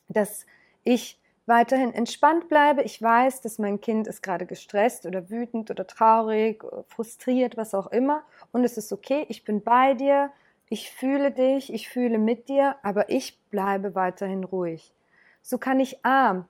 dass 0.08 0.44
ich 0.84 1.18
weiterhin 1.46 1.94
entspannt 1.94 2.50
bleibe. 2.50 2.82
Ich 2.82 3.00
weiß, 3.00 3.40
dass 3.40 3.58
mein 3.58 3.80
Kind 3.80 4.06
ist 4.06 4.22
gerade 4.22 4.44
gestresst 4.44 5.06
oder 5.06 5.30
wütend 5.30 5.70
oder 5.70 5.86
traurig, 5.86 6.62
frustriert, 6.88 7.56
was 7.56 7.72
auch 7.72 7.86
immer. 7.86 8.22
Und 8.52 8.64
es 8.64 8.76
ist 8.76 8.92
okay, 8.92 9.24
ich 9.30 9.44
bin 9.44 9.62
bei 9.62 9.94
dir, 9.94 10.30
ich 10.68 10.90
fühle 10.90 11.30
dich, 11.30 11.72
ich 11.72 11.88
fühle 11.88 12.18
mit 12.18 12.50
dir, 12.50 12.76
aber 12.82 13.08
ich 13.08 13.40
bleibe 13.48 13.94
weiterhin 13.94 14.44
ruhig. 14.44 14.92
So 15.40 15.56
kann 15.56 15.80
ich 15.80 16.04
A, 16.04 16.44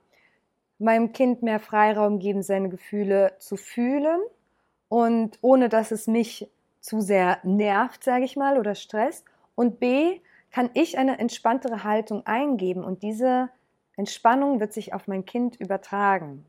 meinem 0.83 1.13
Kind 1.13 1.41
mehr 1.41 1.59
Freiraum 1.59 2.19
geben, 2.19 2.43
seine 2.43 2.69
Gefühle 2.69 3.33
zu 3.39 3.55
fühlen 3.55 4.21
und 4.89 5.39
ohne 5.41 5.69
dass 5.69 5.91
es 5.91 6.07
mich 6.07 6.49
zu 6.81 7.01
sehr 7.01 7.39
nervt, 7.43 8.03
sage 8.03 8.25
ich 8.25 8.35
mal, 8.35 8.59
oder 8.59 8.75
stresst. 8.75 9.25
Und 9.55 9.79
B, 9.79 10.19
kann 10.51 10.69
ich 10.75 10.99
eine 10.99 11.17
entspanntere 11.17 11.83
Haltung 11.83 12.27
eingeben 12.27 12.83
und 12.83 13.01
diese 13.01 13.49
Entspannung 13.95 14.59
wird 14.59 14.71
sich 14.71 14.93
auf 14.93 15.07
mein 15.07 15.25
Kind 15.25 15.55
übertragen. 15.55 16.45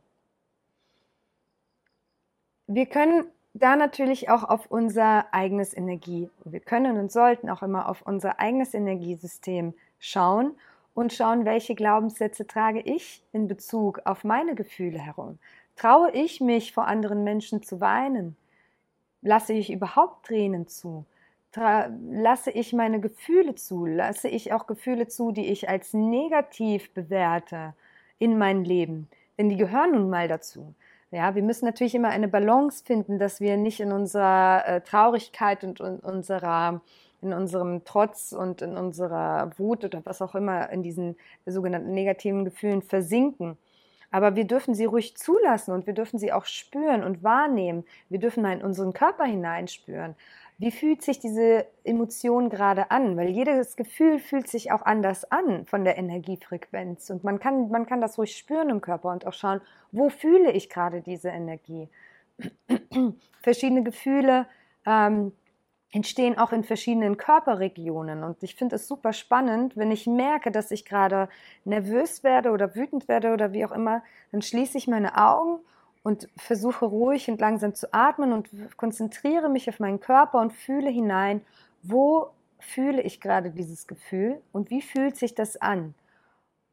Wir 2.67 2.87
können 2.87 3.25
da 3.55 3.77
natürlich 3.77 4.29
auch 4.29 4.43
auf 4.45 4.67
unser 4.67 5.33
eigenes 5.33 5.75
Energie, 5.75 6.29
wir 6.45 6.61
können 6.61 6.99
und 6.99 7.13
sollten 7.13 7.49
auch 7.49 7.63
immer 7.63 7.89
auf 7.89 8.03
unser 8.03 8.41
eigenes 8.41 8.75
Energiesystem 8.75 9.75
schauen 9.99 10.55
und 10.95 11.13
schauen, 11.13 11.45
welche 11.45 11.75
Glaubenssätze 11.75 12.47
trage 12.47 12.81
ich 12.81 13.23
in 13.33 13.49
Bezug 13.49 14.01
auf 14.05 14.25
meine 14.25 14.55
Gefühle 14.55 14.99
herum. 14.99 15.39
Traue 15.77 16.13
ich 16.13 16.41
mich 16.41 16.73
vor 16.73 16.87
anderen 16.87 17.25
Menschen 17.25 17.63
zu 17.63 17.81
weinen? 17.81 18.37
Lasse 19.21 19.53
ich 19.53 19.73
überhaupt 19.73 20.27
Tränen 20.27 20.69
zu? 20.69 21.05
lasse 22.11 22.51
ich 22.51 22.73
meine 22.73 23.01
Gefühle 23.01 23.55
zu? 23.55 23.87
Lasse 23.87 24.29
ich 24.29 24.53
auch 24.53 24.67
Gefühle 24.67 25.07
zu, 25.07 25.31
die 25.31 25.47
ich 25.47 25.69
als 25.69 25.95
negativ 25.95 26.93
bewerte 26.95 27.75
in 28.19 28.39
mein 28.39 28.65
Leben? 28.65 29.09
Denn 29.39 29.49
die 29.49 29.57
gehören 29.57 29.93
nun 29.93 30.11
mal 30.11 30.29
dazu. 30.29 30.75
Ja, 31.11 31.37
wir 31.37 31.45
müssen 31.45 31.67
natürlich 31.67 31.95
immer 31.95 32.09
eine 32.09 32.27
Balance 32.27 32.83
finden, 32.85 33.21
dass 33.21 33.41
wir 33.41 33.57
nicht 33.57 33.79
in 33.79 33.93
unserer 33.93 34.67
äh, 34.67 34.81
Traurigkeit 34.81 35.63
und 35.63 35.79
in 35.79 36.01
unserer 36.01 36.81
in 37.25 37.33
unserem 37.33 37.85
Trotz 37.85 38.33
und 38.33 38.63
in 38.63 38.77
unserer 38.77 39.51
Wut 39.59 39.85
oder 39.85 40.03
was 40.05 40.23
auch 40.23 40.35
immer 40.35 40.71
in 40.71 40.83
diesen 40.83 41.17
sogenannten 41.47 41.93
negativen 41.93 42.45
Gefühlen 42.45 42.83
versinken. 42.83 43.57
Aber 44.11 44.37
wir 44.37 44.45
dürfen 44.45 44.75
sie 44.75 44.85
ruhig 44.85 45.17
zulassen 45.17 45.73
und 45.73 45.89
wir 45.89 45.95
dürfen 45.95 46.21
sie 46.21 46.33
auch 46.33 46.45
spüren 46.45 47.03
und 47.03 47.25
wahrnehmen. 47.25 47.85
Wir 48.09 48.21
dürfen 48.21 48.45
mal 48.45 48.53
in 48.53 48.63
unseren 48.63 48.93
Körper 48.93 49.25
hineinspüren. 49.25 50.15
Wie 50.57 50.71
fühlt 50.71 51.03
sich 51.03 51.19
diese 51.19 51.67
Emotion 51.83 52.49
gerade 52.49 52.93
an? 52.93 53.17
Weil 53.17 53.29
jedes 53.29 53.75
Gefühl 53.75 54.21
fühlt 54.21 54.47
sich 54.47 54.71
auch 54.71 54.83
anders 54.83 55.29
an 55.33 55.67
von 55.67 55.83
der 55.83 55.99
Energiefrequenz. 55.99 57.11
Und 57.11 57.25
man 57.25 57.41
kann, 57.41 57.71
man 57.71 57.87
kann 57.87 58.01
das 58.01 58.17
ruhig 58.17 58.37
spüren 58.37 58.71
im 58.71 58.81
Körper 58.81 59.11
und 59.11 59.27
auch 59.27 59.33
schauen, 59.33 59.61
wo 59.91 60.11
fühle 60.11 60.53
ich 60.53 60.71
gerade 60.71 61.01
diese 61.01 61.31
Energie? 61.31 61.89
Verschiedene 63.43 63.83
Gefühle 63.83 64.47
ähm, 64.87 65.33
entstehen 65.95 66.37
auch 66.37 66.53
in 66.53 66.65
verschiedenen 66.65 67.17
Körperregionen. 67.17 68.25
Und 68.25 68.43
ich 68.43 68.57
finde 68.57 68.77
es 68.77 68.89
super 68.89 69.13
spannend, 69.13 69.77
wenn 69.77 69.93
ich 69.93 70.07
merke, 70.07 70.51
dass 70.51 70.73
ich 70.73 70.85
gerade 70.85 71.29
nervös 71.65 72.25
werde 72.25 72.51
oder 72.51 72.75
wütend 72.75 73.07
werde 73.07 73.33
oder 73.33 73.53
wie 73.53 73.65
auch 73.65 73.71
immer, 73.71 74.03
dann 74.33 74.43
schließe 74.43 74.77
ich 74.77 74.89
meine 74.89 75.17
Augen 75.17 75.61
und 76.03 76.29
versuche 76.37 76.85
ruhig 76.85 77.31
und 77.31 77.41
langsam 77.41 77.75
zu 77.75 77.95
atmen 77.95 78.33
und 78.33 78.49
konzentriere 78.77 79.49
mich 79.49 79.69
auf 79.69 79.79
meinen 79.79 80.01
Körper 80.01 80.41
und 80.41 80.53
fühle 80.53 80.91
hinein, 80.91 81.43
wo 81.83 82.31
fühle 82.59 83.01
ich 83.01 83.21
gerade 83.21 83.51
dieses 83.51 83.87
Gefühl 83.87 84.41
und 84.53 84.71
wie 84.71 84.83
fühlt 84.83 85.17
sich 85.17 85.35
das 85.37 85.57
an? 85.57 85.95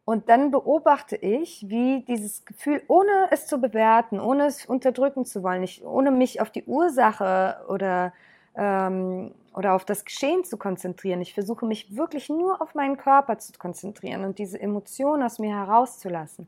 Und 0.04 0.30
dann 0.30 0.50
beobachte 0.50 1.16
ich, 1.16 1.70
wie 1.70 2.02
dieses 2.08 2.44
Gefühl, 2.44 2.82
ohne 2.88 3.28
es 3.30 3.46
zu 3.46 3.62
bewerten, 3.62 4.20
ohne 4.20 4.46
es 4.48 4.66
unterdrücken 4.66 5.26
zu 5.26 5.44
wollen, 5.44 5.62
nicht, 5.62 5.86
ohne 5.86 6.10
mich 6.10 6.42
auf 6.42 6.50
die 6.50 6.64
Ursache 6.64 7.64
oder, 7.70 8.14
ähm, 8.56 9.32
oder 9.54 9.74
auf 9.74 9.86
das 9.86 10.06
Geschehen 10.06 10.44
zu 10.44 10.58
konzentrieren. 10.58 11.22
Ich 11.22 11.34
versuche 11.34 11.66
mich 11.66 11.96
wirklich 11.96 12.30
nur 12.30 12.62
auf 12.62 12.76
meinen 12.76 12.98
Körper 12.98 13.38
zu 13.38 13.54
konzentrieren 13.54 14.24
und 14.24 14.40
diese 14.40 14.60
Emotionen 14.60 15.24
aus 15.24 15.40
mir 15.40 15.56
herauszulassen. 15.56 16.48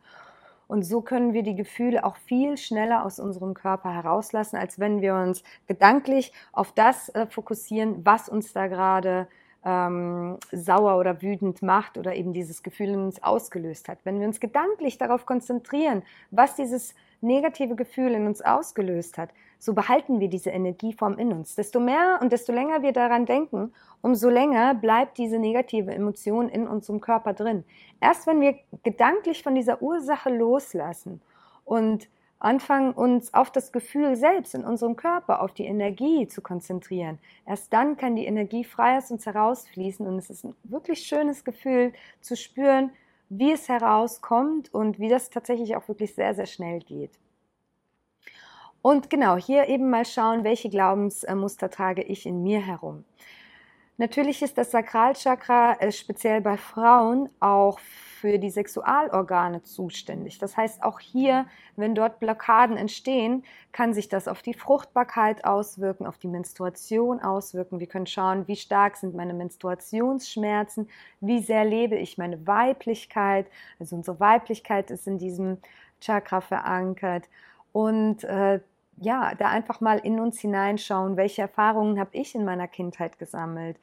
Und 0.67 0.83
so 0.83 1.01
können 1.01 1.33
wir 1.33 1.43
die 1.43 1.55
Gefühle 1.55 2.03
auch 2.05 2.15
viel 2.15 2.57
schneller 2.57 3.05
aus 3.05 3.19
unserem 3.19 3.53
Körper 3.53 3.93
herauslassen, 3.93 4.57
als 4.57 4.79
wenn 4.79 5.01
wir 5.01 5.15
uns 5.15 5.43
gedanklich 5.67 6.31
auf 6.51 6.71
das 6.71 7.09
äh, 7.09 7.27
fokussieren, 7.27 8.05
was 8.05 8.29
uns 8.29 8.53
da 8.53 8.67
gerade 8.67 9.27
ähm, 9.65 10.37
sauer 10.51 10.97
oder 10.97 11.21
wütend 11.21 11.61
macht 11.61 11.97
oder 11.97 12.15
eben 12.15 12.33
dieses 12.33 12.63
Gefühl 12.63 12.89
in 12.89 12.99
uns 12.99 13.23
ausgelöst 13.23 13.87
hat. 13.87 13.99
Wenn 14.03 14.19
wir 14.19 14.27
uns 14.27 14.39
gedanklich 14.39 14.97
darauf 14.97 15.25
konzentrieren, 15.25 16.03
was 16.31 16.55
dieses 16.55 16.95
negative 17.21 17.75
Gefühl 17.75 18.11
in 18.11 18.27
uns 18.27 18.41
ausgelöst 18.41 19.17
hat, 19.17 19.29
so 19.57 19.73
behalten 19.73 20.19
wir 20.19 20.27
diese 20.27 20.49
Energieform 20.49 21.17
in 21.17 21.31
uns. 21.31 21.55
Desto 21.55 21.79
mehr 21.79 22.19
und 22.21 22.33
desto 22.33 22.51
länger 22.51 22.81
wir 22.81 22.91
daran 22.91 23.25
denken, 23.25 23.73
umso 24.01 24.29
länger 24.29 24.75
bleibt 24.75 25.17
diese 25.17 25.39
negative 25.39 25.93
Emotion 25.93 26.49
in 26.49 26.67
unserem 26.67 26.99
Körper 26.99 27.33
drin. 27.33 27.63
Erst 28.01 28.27
wenn 28.27 28.41
wir 28.41 28.55
gedanklich 28.83 29.41
von 29.41 29.55
dieser 29.55 29.81
Ursache 29.81 30.29
loslassen 30.29 31.21
und 31.63 32.09
anfangen, 32.43 32.93
uns 32.93 33.33
auf 33.33 33.51
das 33.51 33.71
Gefühl 33.71 34.15
selbst 34.15 34.53
in 34.53 34.63
unserem 34.63 34.95
Körper, 34.95 35.41
auf 35.41 35.53
die 35.53 35.65
Energie 35.65 36.27
zu 36.27 36.41
konzentrieren. 36.41 37.19
Erst 37.45 37.71
dann 37.71 37.97
kann 37.97 38.15
die 38.15 38.25
Energie 38.25 38.63
frei 38.63 38.97
aus 38.97 39.11
uns 39.11 39.25
herausfließen 39.25 40.05
und 40.05 40.17
es 40.17 40.29
ist 40.29 40.43
ein 40.43 40.55
wirklich 40.63 40.99
schönes 40.99 41.43
Gefühl 41.43 41.93
zu 42.21 42.35
spüren, 42.35 42.91
wie 43.29 43.51
es 43.51 43.69
herauskommt 43.69 44.73
und 44.73 44.99
wie 44.99 45.09
das 45.09 45.29
tatsächlich 45.29 45.75
auch 45.75 45.87
wirklich 45.87 46.13
sehr, 46.13 46.35
sehr 46.35 46.45
schnell 46.45 46.79
geht. 46.79 47.11
Und 48.81 49.09
genau, 49.09 49.37
hier 49.37 49.69
eben 49.69 49.89
mal 49.89 50.05
schauen, 50.05 50.43
welche 50.43 50.69
Glaubensmuster 50.69 51.69
trage 51.69 52.03
ich 52.03 52.25
in 52.25 52.43
mir 52.43 52.59
herum. 52.59 53.05
Natürlich 53.97 54.41
ist 54.41 54.57
das 54.57 54.71
Sakralchakra 54.71 55.73
äh, 55.73 55.91
speziell 55.91 56.41
bei 56.41 56.57
Frauen 56.57 57.29
auch 57.39 57.79
für 58.23 58.39
die 58.39 58.49
Sexualorgane 58.49 59.61
zuständig. 59.61 60.39
Das 60.39 60.57
heißt, 60.57 60.81
auch 60.81 60.99
hier, 60.99 61.45
wenn 61.75 61.93
dort 61.93 62.19
Blockaden 62.19 62.75
entstehen, 62.75 63.43
kann 63.71 63.93
sich 63.93 64.09
das 64.09 64.27
auf 64.27 64.41
die 64.41 64.53
Fruchtbarkeit 64.55 65.45
auswirken, 65.45 66.07
auf 66.07 66.17
die 66.17 66.29
Menstruation 66.29 67.19
auswirken. 67.19 67.79
Wir 67.79 67.87
können 67.87 68.07
schauen, 68.07 68.47
wie 68.47 68.55
stark 68.55 68.97
sind 68.97 69.13
meine 69.13 69.33
Menstruationsschmerzen, 69.33 70.89
wie 71.19 71.41
sehr 71.41 71.65
lebe 71.65 71.95
ich 71.95 72.17
meine 72.17 72.47
Weiblichkeit. 72.47 73.45
Also 73.77 73.95
unsere 73.95 74.19
Weiblichkeit 74.19 74.89
ist 74.89 75.05
in 75.05 75.19
diesem 75.19 75.57
Chakra 75.99 76.41
verankert. 76.41 77.25
Und 77.73 78.23
äh, 78.23 78.61
ja, 78.97 79.33
da 79.35 79.49
einfach 79.49 79.81
mal 79.81 79.99
in 79.99 80.19
uns 80.19 80.39
hineinschauen, 80.39 81.17
welche 81.17 81.41
Erfahrungen 81.41 81.99
habe 81.99 82.11
ich 82.13 82.35
in 82.35 82.45
meiner 82.45 82.67
Kindheit 82.67 83.19
gesammelt, 83.19 83.77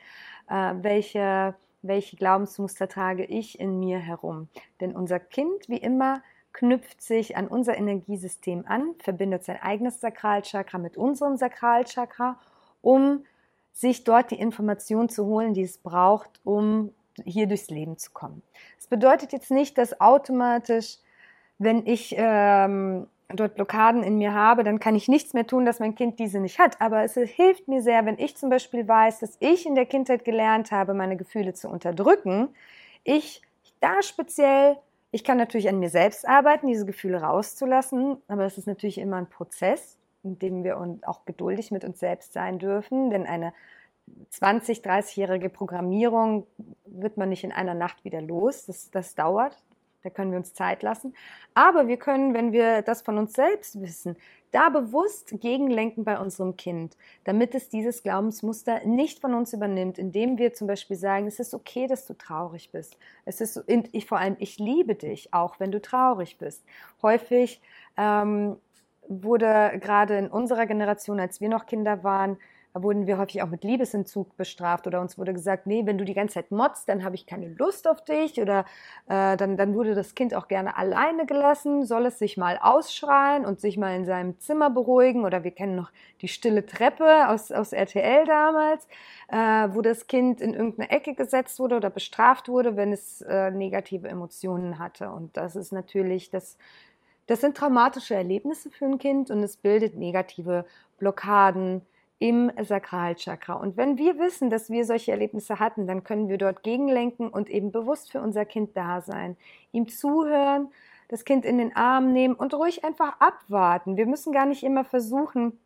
äh, 0.49 0.75
welche, 0.81 1.55
welche 1.83 2.17
Glaubensmuster 2.17 2.89
trage 2.89 3.25
ich 3.25 3.59
in 3.59 3.79
mir 3.79 3.99
herum. 3.99 4.49
Denn 4.81 4.95
unser 4.95 5.19
Kind, 5.19 5.69
wie 5.69 5.79
immer, 5.79 6.23
knüpft 6.53 7.01
sich 7.01 7.37
an 7.37 7.47
unser 7.47 7.77
Energiesystem 7.77 8.65
an, 8.67 8.95
verbindet 8.99 9.45
sein 9.45 9.61
eigenes 9.63 10.01
Sakralchakra 10.01 10.79
mit 10.79 10.97
unserem 10.97 11.37
Sakralchakra, 11.37 12.39
um 12.83 13.25
sich 13.73 14.05
dort 14.05 14.31
die 14.31 14.41
Information 14.41 15.09
zu 15.09 15.27
holen, 15.27 15.55
die 15.55 15.63
es 15.63 15.79
braucht, 15.79 16.41
um 16.45 16.93
hier 17.25 17.47
durchs 17.47 17.71
Leben 17.71 17.99
zu 17.99 18.11
kommen. 18.11 18.43
Das 18.77 18.87
bedeutet 18.89 19.33
jetzt 19.33 19.51
nicht, 19.51 19.79
dass 19.79 20.01
automatisch, 20.01 20.99
wenn 21.59 21.87
ich 21.87 22.15
ähm, 22.17 23.07
dort 23.35 23.55
Blockaden 23.55 24.03
in 24.03 24.19
mir 24.19 24.35
habe, 24.35 24.65
dann 24.65 24.81
kann 24.81 24.95
ich 24.95 25.09
nichts 25.09 25.35
mehr 25.35 25.47
tun, 25.47 25.65
dass 25.65 25.81
mein 25.81 25.95
Kind 25.95 26.19
diese 26.19 26.41
nicht 26.41 26.59
hat. 26.59 26.81
Aber 26.81 27.03
es 27.03 27.15
hilft 27.15 27.69
mir 27.69 27.83
sehr, 27.83 28.07
wenn 28.07 28.19
ich 28.19 28.37
zum 28.37 28.51
Beispiel 28.51 28.87
weiß, 28.87 29.21
dass 29.21 29.37
ich 29.41 29.67
in 29.67 29.75
der 29.75 29.87
Kindheit 29.87 30.25
gelernt 30.25 30.73
habe, 30.73 30.95
meine 30.95 31.17
Gefühle 31.17 31.55
zu 31.55 31.69
unterdrücken. 31.69 32.49
Ich 33.05 33.43
da 33.81 34.03
speziell, 34.03 34.77
ich 35.11 35.25
kann 35.25 35.39
natürlich 35.39 35.69
an 35.69 35.79
mir 35.79 35.91
selbst 35.91 36.29
arbeiten, 36.29 36.67
diese 36.67 36.87
Gefühle 36.87 37.23
rauszulassen, 37.23 38.19
aber 38.29 38.43
das 38.43 38.59
ist 38.59 38.67
natürlich 38.67 38.99
immer 38.99 39.17
ein 39.17 39.29
Prozess, 39.29 39.97
in 40.23 40.39
dem 40.39 40.65
wir 40.65 40.79
auch 41.07 41.25
geduldig 41.25 41.71
mit 41.71 41.85
uns 41.85 41.99
selbst 41.99 42.33
sein 42.33 42.59
dürfen, 42.59 43.11
denn 43.11 43.27
eine 43.27 43.53
20, 44.31 44.81
30-jährige 44.81 45.49
Programmierung 45.49 46.47
wird 46.85 47.17
man 47.17 47.29
nicht 47.29 47.45
in 47.45 47.53
einer 47.53 47.75
Nacht 47.75 48.05
wieder 48.05 48.21
los. 48.21 48.67
Das, 48.67 48.91
das 48.91 49.15
dauert. 49.15 49.57
Da 50.03 50.11
können 50.11 50.31
wir 50.31 50.39
uns 50.39 50.55
Zeit 50.55 50.83
lassen. 50.83 51.15
Aber 51.55 51.87
wir 51.87 51.99
können, 51.99 52.33
wenn 52.35 52.53
wir 52.53 52.83
das 52.83 53.03
von 53.03 53.19
uns 53.19 53.35
selbst 53.35 53.81
wissen, 53.81 54.17
da 54.53 54.69
bewusst 54.69 55.41
gegenlenken 55.41 56.05
bei 56.05 56.19
unserem 56.19 56.57
Kind, 56.57 56.97
damit 57.25 57.55
es 57.55 57.69
dieses 57.69 58.03
Glaubensmuster 58.03 58.85
nicht 58.85 59.21
von 59.21 59.35
uns 59.35 59.53
übernimmt, 59.53 59.99
indem 59.99 60.39
wir 60.39 60.55
zum 60.55 60.67
Beispiel 60.67 60.97
sagen, 60.97 61.27
es 61.27 61.39
ist 61.39 61.55
okay, 61.55 61.87
dass 61.87 62.07
du 62.07 62.15
traurig 62.15 62.73
bist. 62.73 62.97
Es 63.25 63.41
ist 63.41 63.63
ich, 63.67 64.07
vor 64.07 64.19
allem, 64.19 64.37
ich 64.39 64.59
liebe 64.59 64.95
dich, 64.95 65.33
auch 65.33 65.61
wenn 65.61 65.71
du 65.71 65.81
traurig 65.81 66.39
bist. 66.39 66.65
Häufig 67.03 67.61
ähm, 67.97 68.57
wurde 69.07 69.79
gerade 69.81 70.17
in 70.19 70.29
unserer 70.29 70.67
Generation, 70.67 71.21
als 71.21 71.41
wir 71.41 71.49
noch 71.49 71.67
Kinder 71.67 72.03
waren, 72.03 72.39
da 72.73 72.83
wurden 72.83 73.07
wir 73.07 73.19
häufig 73.19 73.43
auch 73.43 73.49
mit 73.49 73.65
Liebesentzug 73.65 74.37
bestraft 74.37 74.87
oder 74.87 75.01
uns 75.01 75.19
wurde 75.19 75.33
gesagt, 75.33 75.67
nee, 75.67 75.83
wenn 75.87 75.99
du 75.99 76.05
die 76.05 76.15
ganze 76.15 76.35
Zeit 76.35 76.51
motzt, 76.51 76.89
dann 76.89 77.03
habe 77.03 77.15
ich 77.15 77.27
keine 77.27 77.49
Lust 77.49 77.89
auf 77.89 78.05
dich 78.05 78.41
oder 78.41 78.65
äh, 79.09 79.37
dann, 79.37 79.57
dann 79.57 79.75
wurde 79.75 79.95
das 79.95 80.15
Kind 80.15 80.35
auch 80.35 80.47
gerne 80.47 80.77
alleine 80.77 81.27
gelassen, 81.27 81.85
soll 81.85 82.07
es 82.07 82.19
sich 82.19 82.37
mal 82.37 82.59
ausschreien 82.63 83.45
und 83.45 83.61
sich 83.61 83.77
mal 83.77 83.97
in 83.97 84.05
seinem 84.05 84.39
Zimmer 84.39 84.71
beruhigen 84.71 85.25
oder 85.25 85.43
wir 85.43 85.51
kennen 85.51 85.75
noch 85.75 85.91
die 86.21 86.29
stille 86.29 86.65
Treppe 86.65 87.29
aus, 87.29 87.51
aus 87.51 87.73
RTL 87.73 88.25
damals, 88.25 88.87
äh, 89.29 89.37
wo 89.75 89.83
das 89.83 90.07
Kind 90.07 90.41
in 90.41 90.55
irgendeine 90.55 90.91
Ecke 90.91 91.15
gesetzt 91.15 91.59
wurde 91.59 91.77
oder 91.77 91.91
bestraft 91.91 92.49
wurde, 92.49 92.77
wenn 92.77 92.93
es 92.93 93.23
äh, 93.23 93.51
negative 93.51 94.09
Emotionen 94.09 94.79
hatte. 94.79 95.11
Und 95.11 95.37
das 95.37 95.57
ist 95.57 95.73
natürlich 95.73 96.31
das 96.31 96.57
das 97.27 97.43
sind 97.43 97.57
traumatische 97.57 98.17
Erlebnisse 98.17 98.71
für 98.71 98.87
ein 98.87 98.99
Kind 98.99 99.31
und 99.31 99.41
es 99.45 99.57
bildet 99.57 99.95
negative 99.95 100.65
Blockaden, 100.99 101.83
im 102.21 102.53
Sakralchakra. 102.63 103.55
Und 103.55 103.79
wenn 103.79 103.97
wir 103.97 104.19
wissen, 104.19 104.51
dass 104.51 104.69
wir 104.71 104.85
solche 104.85 105.11
Erlebnisse 105.11 105.59
hatten, 105.59 105.87
dann 105.87 106.05
können 106.05 106.29
wir 106.29 106.37
dort 106.37 106.63
gegenlenken 106.63 107.29
und 107.29 107.49
eben 107.49 107.73
bewusst 107.73 108.13
für 108.13 108.21
unser 108.21 108.45
Kind 108.45 108.77
da 108.77 109.01
sein, 109.01 109.39
ihm 109.73 109.89
zuhören, 109.89 110.69
das 111.09 111.25
Kind 111.25 111.45
in 111.47 111.57
den 111.57 111.75
Arm 111.75 112.13
nehmen 112.13 112.35
und 112.35 112.53
ruhig 112.55 112.85
einfach 112.85 113.19
abwarten. 113.21 113.97
Wir 113.97 114.07
müssen 114.07 114.33
gar 114.33 114.45
nicht 114.45 114.63
immer 114.63 114.85
versuchen, 114.85 115.59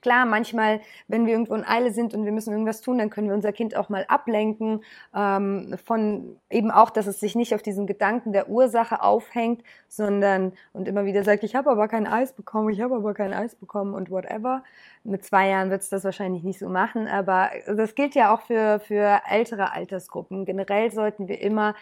Klar, 0.00 0.26
manchmal, 0.26 0.80
wenn 1.06 1.26
wir 1.26 1.32
irgendwo 1.32 1.54
in 1.54 1.64
Eile 1.64 1.92
sind 1.92 2.14
und 2.14 2.24
wir 2.24 2.32
müssen 2.32 2.52
irgendwas 2.52 2.80
tun, 2.80 2.98
dann 2.98 3.10
können 3.10 3.28
wir 3.28 3.34
unser 3.34 3.52
Kind 3.52 3.76
auch 3.76 3.88
mal 3.88 4.04
ablenken 4.08 4.82
ähm, 5.14 5.74
von 5.84 6.36
eben 6.50 6.70
auch, 6.70 6.90
dass 6.90 7.06
es 7.06 7.20
sich 7.20 7.34
nicht 7.34 7.54
auf 7.54 7.62
diesen 7.62 7.86
Gedanken 7.86 8.32
der 8.32 8.48
Ursache 8.48 9.02
aufhängt, 9.02 9.62
sondern 9.88 10.52
und 10.72 10.88
immer 10.88 11.04
wieder 11.04 11.24
sagt, 11.24 11.44
ich 11.44 11.54
habe 11.54 11.70
aber 11.70 11.88
kein 11.88 12.06
Eis 12.06 12.32
bekommen, 12.32 12.70
ich 12.70 12.80
habe 12.80 12.96
aber 12.96 13.14
kein 13.14 13.32
Eis 13.32 13.54
bekommen 13.54 13.94
und 13.94 14.10
whatever. 14.10 14.62
Mit 15.04 15.24
zwei 15.24 15.48
Jahren 15.48 15.70
wird 15.70 15.82
es 15.82 15.88
das 15.88 16.04
wahrscheinlich 16.04 16.42
nicht 16.42 16.58
so 16.58 16.68
machen, 16.68 17.08
aber 17.08 17.50
das 17.66 17.94
gilt 17.94 18.14
ja 18.14 18.34
auch 18.34 18.42
für, 18.42 18.80
für 18.80 19.20
ältere 19.28 19.72
Altersgruppen. 19.72 20.44
Generell 20.44 20.90
sollten 20.90 21.28
wir 21.28 21.40
immer 21.40 21.74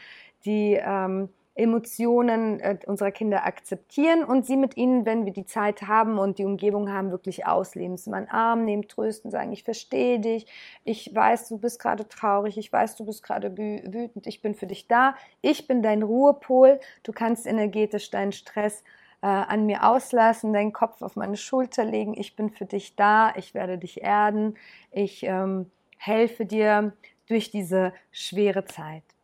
die 0.44 0.78
ähm, 0.80 1.28
Emotionen 1.56 2.60
äh, 2.60 2.78
unserer 2.86 3.10
Kinder 3.10 3.46
akzeptieren 3.46 4.22
und 4.22 4.44
sie 4.44 4.56
mit 4.56 4.76
ihnen, 4.76 5.06
wenn 5.06 5.24
wir 5.24 5.32
die 5.32 5.46
Zeit 5.46 5.82
haben 5.82 6.18
und 6.18 6.38
die 6.38 6.44
Umgebung 6.44 6.92
haben, 6.92 7.10
wirklich 7.10 7.46
ausleben. 7.46 7.96
Sie 7.96 8.10
meinen 8.10 8.28
Arm 8.28 8.66
nehmen, 8.66 8.88
trösten, 8.88 9.30
sagen, 9.30 9.52
ich 9.52 9.64
verstehe 9.64 10.20
dich, 10.20 10.46
ich 10.84 11.14
weiß, 11.14 11.48
du 11.48 11.56
bist 11.56 11.80
gerade 11.80 12.06
traurig, 12.08 12.58
ich 12.58 12.70
weiß, 12.70 12.96
du 12.96 13.06
bist 13.06 13.22
gerade 13.22 13.56
wütend, 13.56 14.26
ich 14.26 14.42
bin 14.42 14.54
für 14.54 14.66
dich 14.66 14.86
da, 14.86 15.16
ich 15.40 15.66
bin 15.66 15.82
dein 15.82 16.02
Ruhepol, 16.02 16.78
du 17.02 17.12
kannst 17.12 17.46
energetisch 17.46 18.10
deinen 18.10 18.32
Stress 18.32 18.82
äh, 19.22 19.26
an 19.26 19.64
mir 19.64 19.88
auslassen, 19.88 20.52
deinen 20.52 20.74
Kopf 20.74 21.00
auf 21.00 21.16
meine 21.16 21.38
Schulter 21.38 21.86
legen, 21.86 22.12
ich 22.18 22.36
bin 22.36 22.50
für 22.50 22.66
dich 22.66 22.96
da, 22.96 23.32
ich 23.34 23.54
werde 23.54 23.78
dich 23.78 24.02
erden, 24.02 24.58
ich 24.92 25.22
ähm, 25.22 25.70
helfe 25.96 26.44
dir 26.44 26.92
durch 27.28 27.50
diese 27.50 27.94
schwere 28.12 28.66
Zeit. 28.66 29.15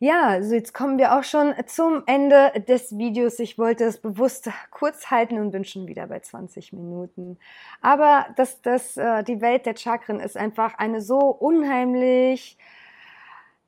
Ja, 0.00 0.28
also 0.28 0.54
jetzt 0.54 0.74
kommen 0.74 0.96
wir 0.96 1.18
auch 1.18 1.24
schon 1.24 1.54
zum 1.66 2.04
Ende 2.06 2.52
des 2.68 2.96
Videos. 2.96 3.40
Ich 3.40 3.58
wollte 3.58 3.82
es 3.84 4.00
bewusst 4.00 4.48
kurz 4.70 5.10
halten 5.10 5.38
und 5.40 5.50
bin 5.50 5.64
schon 5.64 5.88
wieder 5.88 6.06
bei 6.06 6.20
20 6.20 6.72
Minuten. 6.72 7.36
Aber 7.80 8.26
das, 8.36 8.62
das, 8.62 8.96
äh, 8.96 9.24
die 9.24 9.40
Welt 9.40 9.66
der 9.66 9.76
Chakren 9.76 10.20
ist 10.20 10.36
einfach 10.36 10.74
eine 10.78 11.00
so 11.00 11.18
unheimlich 11.18 12.56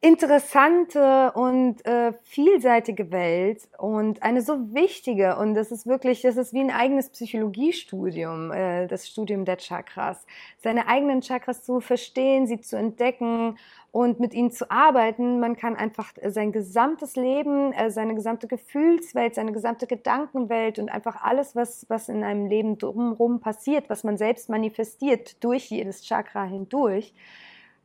interessante 0.03 1.33
und 1.33 1.85
äh, 1.85 2.15
vielseitige 2.23 3.11
Welt 3.11 3.69
und 3.77 4.23
eine 4.23 4.41
so 4.41 4.73
wichtige 4.73 5.37
und 5.37 5.53
das 5.53 5.71
ist 5.71 5.87
wirklich, 5.87 6.23
das 6.23 6.39
ist 6.39 6.55
wie 6.55 6.61
ein 6.61 6.71
eigenes 6.71 7.11
Psychologiestudium, 7.11 8.51
äh, 8.51 8.87
das 8.87 9.07
Studium 9.07 9.45
der 9.45 9.59
Chakras. 9.59 10.25
Seine 10.57 10.89
eigenen 10.89 11.21
Chakras 11.21 11.65
zu 11.65 11.81
verstehen, 11.81 12.47
sie 12.47 12.63
zu 12.63 12.77
entdecken 12.79 13.59
und 13.93 14.21
mit 14.21 14.33
ihnen 14.33 14.51
zu 14.51 14.71
arbeiten. 14.71 15.39
Man 15.39 15.57
kann 15.57 15.77
einfach 15.77 16.15
sein 16.29 16.51
gesamtes 16.51 17.17
Leben, 17.17 17.75
äh, 17.75 17.91
seine 17.91 18.15
gesamte 18.15 18.47
Gefühlswelt, 18.47 19.35
seine 19.35 19.53
gesamte 19.53 19.87
Gedankenwelt 19.87 20.79
und 20.79 20.89
einfach 20.89 21.23
alles, 21.23 21.55
was, 21.55 21.85
was 21.91 22.09
in 22.09 22.25
einem 22.25 22.47
Leben 22.47 22.79
drumherum 22.79 23.41
passiert, 23.41 23.91
was 23.91 24.03
man 24.03 24.17
selbst 24.17 24.49
manifestiert 24.49 25.45
durch 25.45 25.71
jedes 25.71 26.03
Chakra 26.03 26.45
hindurch, 26.45 27.13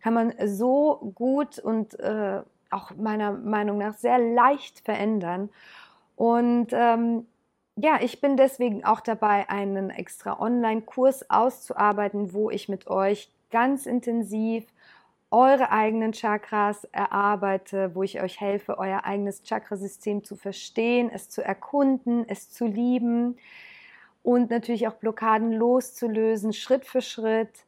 kann 0.06 0.14
man 0.14 0.34
so 0.46 1.12
gut 1.16 1.58
und 1.58 2.00
äh, 2.00 2.44
auch 2.70 2.92
meiner 2.96 3.32
Meinung 3.32 3.80
nach 3.80 3.96
sehr 3.96 4.20
leicht 4.20 4.82
verändern. 4.82 5.50
Und 6.16 6.68
ähm, 6.74 7.26
ja, 7.76 7.98
ich 8.00 8.22
bin 8.22 8.38
deswegen 8.38 8.86
auch 8.86 9.02
dabei, 9.02 9.50
einen 9.50 9.90
extra 9.90 10.40
Online-Kurs 10.40 11.32
auszuarbeiten, 11.32 12.34
wo 12.34 12.52
ich 12.52 12.70
mit 12.70 12.86
euch 12.86 13.32
ganz 13.50 13.88
intensiv 13.88 14.66
eure 15.32 15.72
eigenen 15.72 16.12
Chakras 16.12 16.84
erarbeite, 16.92 17.96
wo 17.96 18.04
ich 18.04 18.22
euch 18.22 18.40
helfe, 18.40 18.78
euer 18.78 19.06
eigenes 19.06 19.42
Chakrasystem 19.42 20.24
zu 20.24 20.36
verstehen, 20.36 21.10
es 21.12 21.32
zu 21.32 21.44
erkunden, 21.44 22.26
es 22.30 22.52
zu 22.52 22.68
lieben 22.68 23.38
und 24.22 24.52
natürlich 24.52 24.88
auch 24.88 24.94
Blockaden 24.94 25.52
loszulösen, 25.52 26.54
Schritt 26.54 26.86
für 26.86 27.02
Schritt 27.02 27.66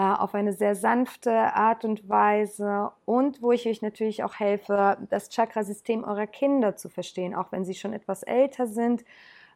auf 0.00 0.34
eine 0.34 0.52
sehr 0.52 0.74
sanfte 0.74 1.32
Art 1.32 1.84
und 1.84 2.08
Weise 2.08 2.90
und 3.06 3.40
wo 3.40 3.52
ich 3.52 3.66
euch 3.66 3.80
natürlich 3.80 4.24
auch 4.24 4.34
helfe, 4.34 4.98
das 5.08 5.30
Chakrasystem 5.34 6.04
eurer 6.04 6.26
Kinder 6.26 6.76
zu 6.76 6.88
verstehen, 6.88 7.34
auch 7.34 7.50
wenn 7.50 7.64
sie 7.64 7.74
schon 7.74 7.94
etwas 7.94 8.22
älter 8.22 8.66
sind, 8.66 9.04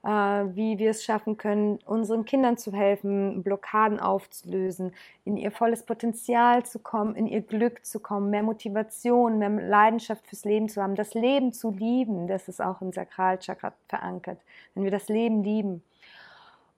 äh, 0.03 0.09
wie 0.09 0.79
wir 0.79 0.91
es 0.91 1.05
schaffen 1.05 1.37
können, 1.37 1.79
unseren 1.85 2.25
Kindern 2.25 2.57
zu 2.57 2.73
helfen, 2.73 3.43
Blockaden 3.43 4.01
aufzulösen, 4.01 4.95
in 5.25 5.37
ihr 5.37 5.51
volles 5.51 5.85
Potenzial 5.85 6.65
zu 6.65 6.79
kommen, 6.79 7.15
in 7.17 7.27
ihr 7.27 7.43
Glück 7.43 7.85
zu 7.85 8.01
kommen, 8.01 8.31
mehr 8.31 8.43
Motivation, 8.43 9.39
mehr 9.39 9.51
Leidenschaft 9.51 10.27
fürs 10.27 10.47
Leben 10.47 10.71
zu 10.71 10.83
haben, 10.83 10.95
das 10.95 11.13
Leben 11.13 11.53
zu 11.53 11.71
lieben, 11.71 12.29
das 12.29 12.49
ist 12.49 12.63
auch 12.63 12.81
im 12.81 12.93
Sakralchakra 12.93 13.75
verankert, 13.89 14.41
wenn 14.75 14.85
wir 14.85 14.91
das 14.91 15.09
Leben 15.09 15.43
lieben. 15.45 15.83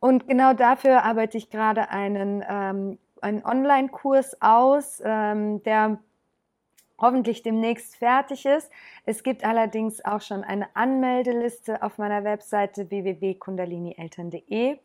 Und 0.00 0.26
genau 0.26 0.52
dafür 0.52 1.04
arbeite 1.04 1.38
ich 1.38 1.48
gerade 1.48 1.90
einen 1.90 2.42
ähm, 2.48 2.98
einen 3.22 3.44
Online-Kurs 3.44 4.40
aus, 4.40 5.02
ähm, 5.04 5.62
der 5.62 5.98
hoffentlich 6.98 7.42
demnächst 7.42 7.96
fertig 7.96 8.46
ist. 8.46 8.70
Es 9.04 9.22
gibt 9.22 9.44
allerdings 9.44 10.04
auch 10.04 10.20
schon 10.20 10.44
eine 10.44 10.68
Anmeldeliste 10.74 11.82
auf 11.82 11.98
meiner 11.98 12.24
Webseite 12.24 12.90
www.kundalinieltern.de. 12.90 14.78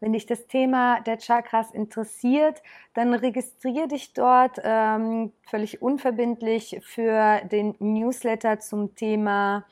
Wenn 0.00 0.12
dich 0.12 0.26
das 0.26 0.48
Thema 0.48 1.00
der 1.00 1.18
Chakras 1.18 1.70
interessiert, 1.70 2.60
dann 2.94 3.14
registriere 3.14 3.86
dich 3.86 4.12
dort 4.14 4.58
ähm, 4.64 5.32
völlig 5.48 5.80
unverbindlich 5.80 6.80
für 6.82 7.40
den 7.44 7.76
Newsletter 7.78 8.58
zum 8.58 8.96
Thema 8.96 9.64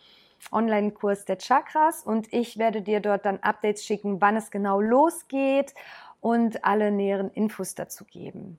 Online-Kurs 0.53 1.25
der 1.25 1.39
Chakras 1.39 2.05
und 2.05 2.33
ich 2.33 2.59
werde 2.59 2.81
dir 2.81 3.01
dort 3.01 3.27
dann 3.27 3.41
Updates 3.43 3.85
schicken, 3.85 4.21
wann 4.21 4.37
es 4.37 4.53
genau 4.53 4.81
losgeht 4.81 5.75
und 6.21 6.65
alle 6.65 6.91
näheren 6.91 7.31
Infos 7.31 7.75
dazu 7.75 8.05
geben. 8.05 8.59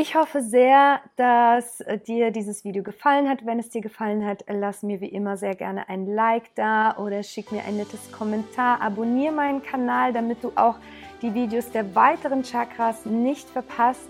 Ich 0.00 0.14
hoffe 0.14 0.42
sehr, 0.42 1.00
dass 1.16 1.82
dir 2.06 2.30
dieses 2.30 2.62
Video 2.64 2.84
gefallen 2.84 3.28
hat. 3.28 3.44
Wenn 3.44 3.58
es 3.58 3.70
dir 3.70 3.80
gefallen 3.80 4.24
hat, 4.24 4.44
lass 4.46 4.84
mir 4.84 5.00
wie 5.00 5.08
immer 5.08 5.36
sehr 5.36 5.56
gerne 5.56 5.88
ein 5.88 6.06
Like 6.06 6.54
da 6.54 6.96
oder 6.98 7.24
schick 7.24 7.50
mir 7.50 7.64
ein 7.64 7.76
nettes 7.76 8.12
Kommentar. 8.12 8.80
Abonniere 8.80 9.34
meinen 9.34 9.60
Kanal, 9.60 10.12
damit 10.12 10.44
du 10.44 10.52
auch 10.54 10.76
die 11.20 11.34
Videos 11.34 11.72
der 11.72 11.96
weiteren 11.96 12.44
Chakras 12.44 13.06
nicht 13.06 13.48
verpasst. 13.48 14.08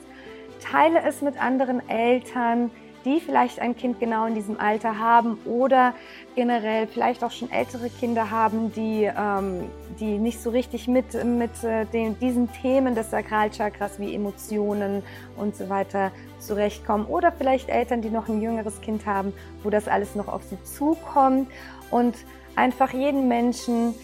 Teile 0.61 1.01
es 1.05 1.23
mit 1.23 1.43
anderen 1.43 1.89
Eltern 1.89 2.71
die 3.05 3.21
vielleicht 3.21 3.61
ein 3.61 3.77
Kind 3.77 4.01
genau 4.01 4.27
in 4.27 4.35
diesem 4.35 4.59
Alter 4.59 4.99
haben 4.99 5.39
oder 5.45 5.95
generell 6.35 6.87
vielleicht 6.87 7.25
auch 7.25 7.31
schon 7.31 7.51
ältere 7.51 7.91
Kinder 7.91 8.31
haben, 8.31 8.73
die, 8.73 9.11
ähm, 9.17 9.65
die 9.99 10.19
nicht 10.19 10.41
so 10.41 10.51
richtig 10.51 10.89
mit, 10.89 11.13
mit 11.25 11.63
äh, 11.65 11.85
den, 11.87 12.19
diesen 12.19 12.51
Themen 12.53 12.95
des 12.95 13.11
Sakralchakras 13.11 13.99
wie 13.99 14.15
Emotionen 14.15 15.03
und 15.37 15.57
so 15.57 15.69
weiter 15.69 16.13
zurechtkommen. 16.39 17.07
Oder 17.07 17.33
vielleicht 17.33 17.69
Eltern, 17.69 18.03
die 18.03 18.11
noch 18.11 18.29
ein 18.29 18.41
jüngeres 18.41 18.81
Kind 18.81 19.07
haben, 19.07 19.33
wo 19.63 19.71
das 19.71 19.89
alles 19.89 20.15
noch 20.15 20.29
auf 20.29 20.43
sie 20.45 20.63
zukommt. 20.63 21.49
Und 21.91 22.17
einfach 22.57 22.93
jeden 22.93 23.29
Menschen, 23.29 23.95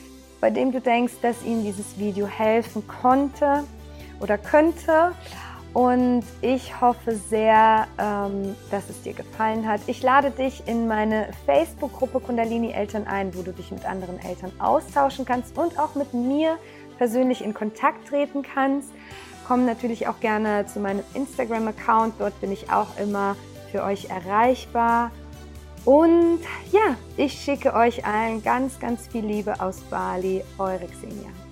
bei 0.41 0.51
dem 0.51 0.73
du 0.73 0.81
denkst, 0.81 1.15
dass 1.23 1.45
ihnen 1.45 1.65
dieses 1.65 1.99
Video 1.99 2.27
helfen 2.27 2.87
konnte 2.87 3.65
oder 4.21 4.39
könnte, 4.39 5.13
und 5.75 6.23
ich 6.41 6.81
hoffe 6.81 7.17
sehr, 7.17 7.89
ähm, 7.99 8.55
dass 8.71 8.89
es 8.89 9.03
dir 9.03 9.13
gefallen 9.13 9.67
hat. 9.69 9.81
Ich 9.89 10.03
lade 10.03 10.31
dich 10.31 10.63
in 10.67 10.87
meine 10.87 11.29
Facebook-Gruppe 11.47 12.21
Kundalini 12.21 12.71
Eltern 12.71 13.09
ein, 13.09 13.35
wo 13.37 13.43
du 13.43 13.53
dich 13.53 13.73
mit 13.73 13.85
anderen 13.85 14.21
Eltern 14.21 14.53
austauschen 14.61 15.25
kannst 15.25 15.59
und 15.59 15.77
auch 15.79 15.97
mit 15.97 16.15
mir 16.15 16.59
persönlich 16.97 17.45
in 17.45 17.55
Kontakt 17.55 18.07
treten 18.07 18.43
kannst. 18.43 18.91
Komm 19.49 19.67
natürlich 19.67 20.07
auch 20.07 20.21
gerne 20.21 20.65
zu 20.67 20.79
meinem 20.79 21.03
Instagram-Account. 21.13 22.15
Dort 22.21 22.41
bin 22.41 22.53
ich 22.53 22.71
auch 22.71 22.97
immer 22.99 23.35
für 23.73 23.83
euch 23.83 24.09
erreichbar. 24.09 25.11
Und 25.85 26.39
ja, 26.71 26.97
ich 27.17 27.33
schicke 27.33 27.75
euch 27.75 28.07
allen 28.07 28.45
ganz, 28.45 28.79
ganz 28.79 29.09
viel 29.09 29.27
Liebe 29.27 29.61
aus 29.61 29.81
Bali. 29.91 30.43
Eure 30.57 30.87
Xenia. 30.87 31.44